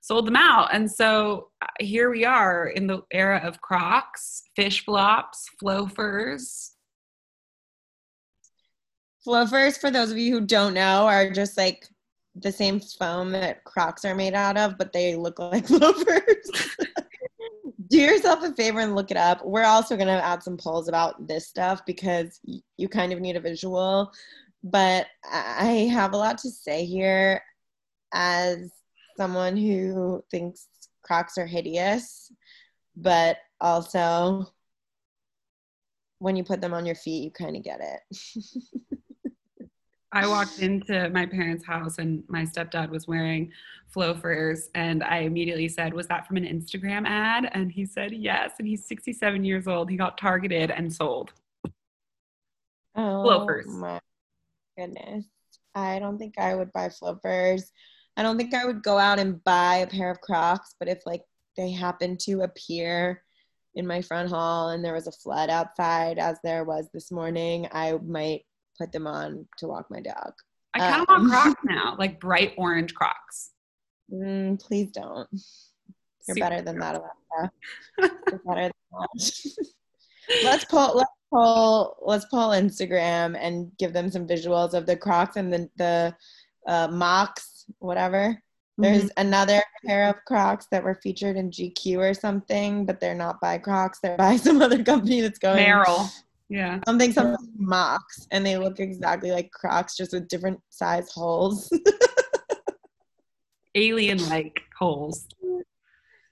sold 0.00 0.26
them 0.26 0.36
out. 0.36 0.68
And 0.74 0.90
so 0.90 1.48
uh, 1.62 1.66
here 1.78 2.10
we 2.10 2.24
are 2.24 2.66
in 2.66 2.88
the 2.88 3.02
era 3.12 3.40
of 3.44 3.60
Crocs, 3.60 4.42
fish 4.56 4.84
flops, 4.84 5.48
Floafers, 5.62 6.70
Floafers, 9.26 9.78
for 9.78 9.90
those 9.90 10.10
of 10.10 10.18
you 10.18 10.32
who 10.32 10.46
don't 10.46 10.74
know, 10.74 11.06
are 11.06 11.30
just 11.30 11.56
like 11.56 11.86
the 12.34 12.52
same 12.52 12.80
foam 12.80 13.32
that 13.32 13.64
Crocs 13.64 14.04
are 14.04 14.14
made 14.14 14.34
out 14.34 14.56
of, 14.56 14.78
but 14.78 14.92
they 14.92 15.14
look 15.14 15.38
like 15.38 15.68
loafers. 15.70 16.50
Do 17.88 17.98
yourself 17.98 18.42
a 18.42 18.54
favor 18.54 18.80
and 18.80 18.94
look 18.94 19.10
it 19.10 19.18
up. 19.18 19.44
We're 19.44 19.64
also 19.64 19.96
going 19.96 20.08
to 20.08 20.24
add 20.24 20.42
some 20.42 20.56
polls 20.56 20.88
about 20.88 21.28
this 21.28 21.46
stuff 21.46 21.84
because 21.84 22.40
you 22.76 22.88
kind 22.88 23.12
of 23.12 23.20
need 23.20 23.36
a 23.36 23.40
visual. 23.40 24.10
But 24.64 25.08
I 25.30 25.90
have 25.92 26.14
a 26.14 26.16
lot 26.16 26.38
to 26.38 26.50
say 26.50 26.86
here 26.86 27.42
as 28.14 28.72
someone 29.16 29.56
who 29.58 30.24
thinks 30.30 30.68
Crocs 31.02 31.36
are 31.36 31.46
hideous, 31.46 32.32
but 32.96 33.36
also 33.60 34.46
when 36.18 36.36
you 36.36 36.44
put 36.44 36.60
them 36.60 36.72
on 36.72 36.86
your 36.86 36.94
feet, 36.94 37.24
you 37.24 37.30
kind 37.30 37.56
of 37.56 37.62
get 37.62 37.80
it. 37.82 38.18
I 40.12 40.26
walked 40.26 40.58
into 40.58 41.08
my 41.08 41.24
parents' 41.24 41.64
house 41.64 41.98
and 41.98 42.22
my 42.28 42.44
stepdad 42.44 42.90
was 42.90 43.08
wearing 43.08 43.50
Floafers, 43.94 44.68
and 44.74 45.02
I 45.02 45.18
immediately 45.18 45.68
said, 45.68 45.92
"Was 45.94 46.06
that 46.08 46.26
from 46.26 46.36
an 46.36 46.44
Instagram 46.44 47.06
ad?" 47.06 47.50
And 47.52 47.70
he 47.72 47.84
said, 47.84 48.12
"Yes." 48.12 48.52
And 48.58 48.66
he's 48.66 48.86
67 48.86 49.44
years 49.44 49.66
old. 49.66 49.90
He 49.90 49.96
got 49.96 50.18
targeted 50.18 50.70
and 50.70 50.92
sold. 50.92 51.32
Oh 52.94 53.24
Floafers. 53.24 53.66
my 53.66 54.00
goodness! 54.78 55.26
I 55.74 55.98
don't 55.98 56.18
think 56.18 56.38
I 56.38 56.54
would 56.54 56.72
buy 56.72 56.88
Floafers. 56.88 57.70
I 58.16 58.22
don't 58.22 58.36
think 58.36 58.54
I 58.54 58.66
would 58.66 58.82
go 58.82 58.98
out 58.98 59.18
and 59.18 59.42
buy 59.44 59.76
a 59.76 59.86
pair 59.86 60.10
of 60.10 60.20
Crocs, 60.20 60.74
but 60.78 60.88
if 60.88 61.04
like 61.06 61.22
they 61.56 61.70
happen 61.70 62.16
to 62.18 62.42
appear 62.42 63.22
in 63.74 63.86
my 63.86 64.02
front 64.02 64.28
hall 64.28 64.70
and 64.70 64.84
there 64.84 64.92
was 64.92 65.06
a 65.06 65.12
flood 65.12 65.48
outside 65.48 66.18
as 66.18 66.38
there 66.44 66.64
was 66.64 66.88
this 66.92 67.10
morning, 67.10 67.66
I 67.72 67.92
might 67.92 68.44
put 68.78 68.92
them 68.92 69.06
on 69.06 69.46
to 69.58 69.66
walk 69.66 69.90
my 69.90 70.00
dog. 70.00 70.32
I 70.74 70.78
kind 70.78 71.02
of 71.02 71.08
um, 71.08 71.28
want 71.28 71.32
Crocs 71.32 71.60
now, 71.64 71.96
like 71.98 72.20
bright 72.20 72.54
orange 72.56 72.94
Crocs. 72.94 73.50
Mm, 74.12 74.60
please 74.60 74.90
don't. 74.90 75.28
You're 75.32 76.36
Super 76.36 76.40
better 76.40 76.62
than 76.62 76.78
that, 76.78 76.96
Aleksa. 76.96 77.50
You're 77.98 78.40
better 78.46 78.62
than 78.62 78.72
that. 78.92 79.42
let's 80.44 80.64
pull. 80.64 80.96
Let's 80.96 81.10
pull. 81.32 81.96
Let's 82.02 82.24
pull 82.26 82.50
Instagram 82.50 83.36
and 83.38 83.72
give 83.78 83.92
them 83.92 84.10
some 84.10 84.26
visuals 84.26 84.74
of 84.74 84.86
the 84.86 84.96
Crocs 84.96 85.36
and 85.36 85.52
the 85.52 85.68
the 85.76 86.14
uh, 86.66 86.88
Mocs, 86.88 87.64
whatever. 87.78 88.40
There's 88.78 89.04
mm-hmm. 89.04 89.26
another 89.26 89.62
pair 89.84 90.08
of 90.08 90.16
Crocs 90.26 90.66
that 90.70 90.82
were 90.82 90.94
featured 90.94 91.36
in 91.36 91.50
GQ 91.50 91.98
or 91.98 92.14
something, 92.14 92.86
but 92.86 93.00
they're 93.00 93.14
not 93.14 93.40
by 93.40 93.58
Crocs. 93.58 94.00
They're 94.00 94.16
by 94.16 94.36
some 94.38 94.62
other 94.62 94.82
company 94.82 95.20
that's 95.20 95.38
going. 95.38 95.64
Merrell. 95.64 96.10
Yeah. 96.52 96.80
Something 96.86 97.12
something 97.12 97.48
Mocs, 97.58 98.26
and 98.30 98.44
they 98.44 98.58
look 98.58 98.78
exactly 98.78 99.30
like 99.30 99.50
Crocs, 99.52 99.96
just 99.96 100.12
with 100.12 100.28
different 100.28 100.60
size 100.68 101.10
holes. 101.10 101.72
Alien 103.74 104.28
like 104.28 104.60
holes. 104.78 105.26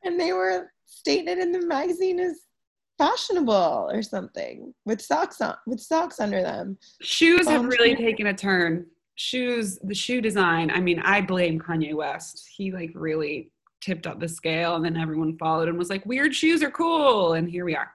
And 0.04 0.20
they 0.20 0.35
were 0.35 0.72
stated 0.85 1.38
in 1.38 1.52
the 1.52 1.64
magazine 1.66 2.20
as 2.20 2.42
fashionable 2.98 3.88
or 3.90 4.02
something 4.02 4.74
with 4.85 5.00
socks 5.00 5.40
on 5.40 5.56
with 5.66 5.80
socks 5.80 6.20
under 6.20 6.42
them. 6.42 6.76
Shoes 7.00 7.48
have 7.48 7.64
really 7.64 7.96
taken 7.96 8.26
a 8.26 8.35
turn. 8.35 8.85
Shoes, 9.14 9.78
the 9.83 9.94
shoe 9.94 10.20
design. 10.20 10.70
I 10.70 10.80
mean, 10.80 11.00
I 11.00 11.22
blame 11.22 11.59
Kanye 11.59 11.94
West. 11.94 12.46
He 12.54 12.72
like 12.72 12.90
really 12.94 13.50
tipped 13.80 14.06
up 14.06 14.20
the 14.20 14.28
scale, 14.28 14.76
and 14.76 14.85
then 14.85 14.98
everyone 14.98 15.38
followed 15.38 15.68
and 15.68 15.78
was 15.78 15.88
like, 15.88 16.04
"Weird 16.04 16.35
shoes 16.35 16.62
are 16.62 16.70
cool," 16.70 17.33
and 17.33 17.48
here 17.50 17.64
we 17.64 17.74
are. 17.74 17.90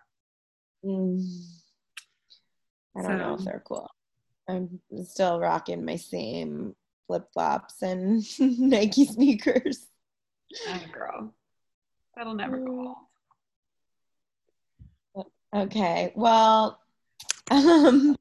Mm. 0.83 1.54
I 2.97 3.01
don't 3.01 3.11
so. 3.11 3.17
know 3.17 3.35
if 3.35 3.43
they're 3.43 3.63
cool. 3.65 3.89
I'm 4.47 4.79
still 5.03 5.39
rocking 5.39 5.83
my 5.83 5.95
same 5.95 6.75
flip 7.07 7.27
flops 7.33 7.81
and 7.81 8.23
Nike 8.39 9.05
sneakers. 9.05 9.87
Oh, 10.67 10.81
girl. 10.91 11.33
That'll 12.15 12.35
never 12.35 12.57
go 12.57 12.95
old. 15.15 15.27
Okay. 15.53 16.11
Well, 16.15 16.79
um, 17.51 18.15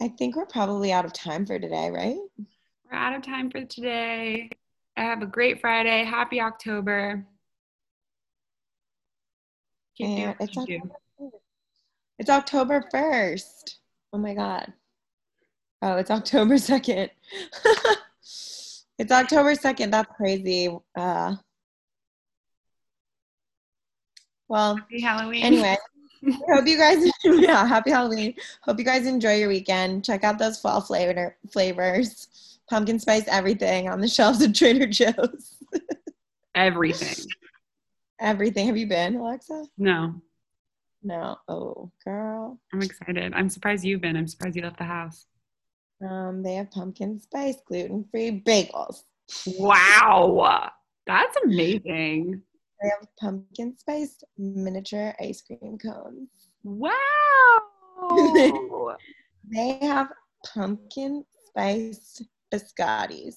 I 0.00 0.08
think 0.08 0.36
we're 0.36 0.46
probably 0.46 0.92
out 0.92 1.04
of 1.04 1.12
time 1.12 1.46
for 1.46 1.58
today, 1.58 1.90
right? 1.90 2.16
We're 2.90 2.98
out 2.98 3.14
of 3.14 3.22
time 3.22 3.50
for 3.50 3.64
today. 3.64 4.50
I 4.96 5.02
have 5.02 5.22
a 5.22 5.26
great 5.26 5.60
Friday. 5.60 6.04
Happy 6.04 6.40
October. 6.40 7.26
Keep 9.96 10.36
it's, 10.40 10.56
October, 10.56 10.94
it's 12.18 12.30
October 12.30 12.84
1st. 12.92 13.76
Oh 14.12 14.18
my 14.18 14.34
God. 14.34 14.72
Oh, 15.82 15.96
it's 15.96 16.10
October 16.18 16.54
2nd. 16.54 17.10
it's 18.98 19.12
October 19.12 19.52
2nd. 19.54 19.90
That's 19.90 20.10
crazy. 20.16 20.76
Uh, 20.96 21.36
well, 24.48 24.76
happy 24.76 25.00
Halloween. 25.00 25.42
Anyway, 25.44 25.76
hope 26.48 26.66
you 26.66 26.78
guys, 26.78 27.04
yeah, 27.24 27.66
happy 27.66 27.90
Halloween. 27.90 28.34
Hope 28.62 28.78
you 28.78 28.84
guys 28.84 29.06
enjoy 29.06 29.36
your 29.36 29.48
weekend. 29.48 30.04
Check 30.04 30.24
out 30.24 30.38
those 30.38 30.60
fall 30.60 30.80
flavor 30.80 31.36
flavors, 31.50 32.58
pumpkin 32.70 32.98
spice, 32.98 33.24
everything 33.28 33.88
on 33.88 34.00
the 34.00 34.08
shelves 34.08 34.42
of 34.42 34.52
Trader 34.54 34.86
Joe's. 34.86 35.56
everything. 36.54 37.26
Everything. 38.20 38.66
Have 38.68 38.76
you 38.76 38.86
been, 38.86 39.14
Aleksa? 39.14 39.66
No. 39.76 40.14
No. 41.04 41.36
Oh, 41.48 41.92
girl. 42.02 42.58
I'm 42.72 42.80
excited. 42.80 43.34
I'm 43.34 43.50
surprised 43.50 43.84
you've 43.84 44.00
been. 44.00 44.16
I'm 44.16 44.26
surprised 44.26 44.56
you 44.56 44.62
left 44.62 44.78
the 44.78 44.84
house. 44.84 45.26
Um, 46.02 46.42
they 46.42 46.54
have 46.54 46.70
pumpkin 46.70 47.20
spice 47.20 47.56
gluten 47.66 48.06
free 48.10 48.42
bagels. 48.44 49.02
Wow. 49.58 50.70
That's 51.06 51.36
amazing. 51.44 52.40
They 52.82 52.88
have 52.88 53.06
pumpkin 53.20 53.76
spiced 53.78 54.24
miniature 54.38 55.14
ice 55.20 55.42
cream 55.42 55.78
cones. 55.78 56.30
Wow. 56.62 56.92
they 59.52 59.78
have 59.82 60.08
pumpkin 60.54 61.24
spiced 61.46 62.24
biscottis. 62.52 63.36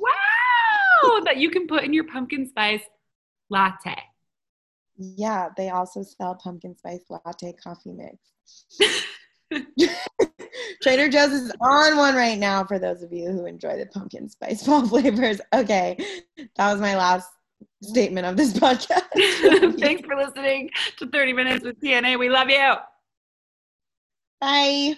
Wow. 0.00 1.20
that 1.24 1.38
you 1.38 1.50
can 1.50 1.66
put 1.66 1.82
in 1.82 1.92
your 1.92 2.04
pumpkin 2.04 2.48
spice 2.48 2.82
latte. 3.50 3.96
Yeah, 4.96 5.48
they 5.56 5.70
also 5.70 6.02
sell 6.02 6.34
pumpkin 6.34 6.76
spice 6.76 7.04
latte 7.08 7.52
coffee 7.52 7.92
mix. 7.92 8.18
Trader 10.82 11.08
Joe's 11.08 11.32
is 11.32 11.52
on 11.60 11.96
one 11.96 12.14
right 12.14 12.38
now 12.38 12.64
for 12.64 12.78
those 12.78 13.02
of 13.02 13.12
you 13.12 13.30
who 13.30 13.46
enjoy 13.46 13.78
the 13.78 13.86
pumpkin 13.86 14.28
spice 14.28 14.62
fall 14.66 14.86
flavors. 14.86 15.40
Okay, 15.52 15.96
that 16.56 16.72
was 16.72 16.80
my 16.80 16.96
last 16.96 17.28
statement 17.82 18.26
of 18.26 18.36
this 18.36 18.52
podcast. 18.58 19.80
Thanks 19.80 20.06
for 20.06 20.16
listening 20.16 20.70
to 20.98 21.06
30 21.08 21.32
Minutes 21.32 21.64
with 21.64 21.80
TNA. 21.80 22.18
We 22.18 22.28
love 22.28 22.50
you. 22.50 22.74
Bye. 24.40 24.96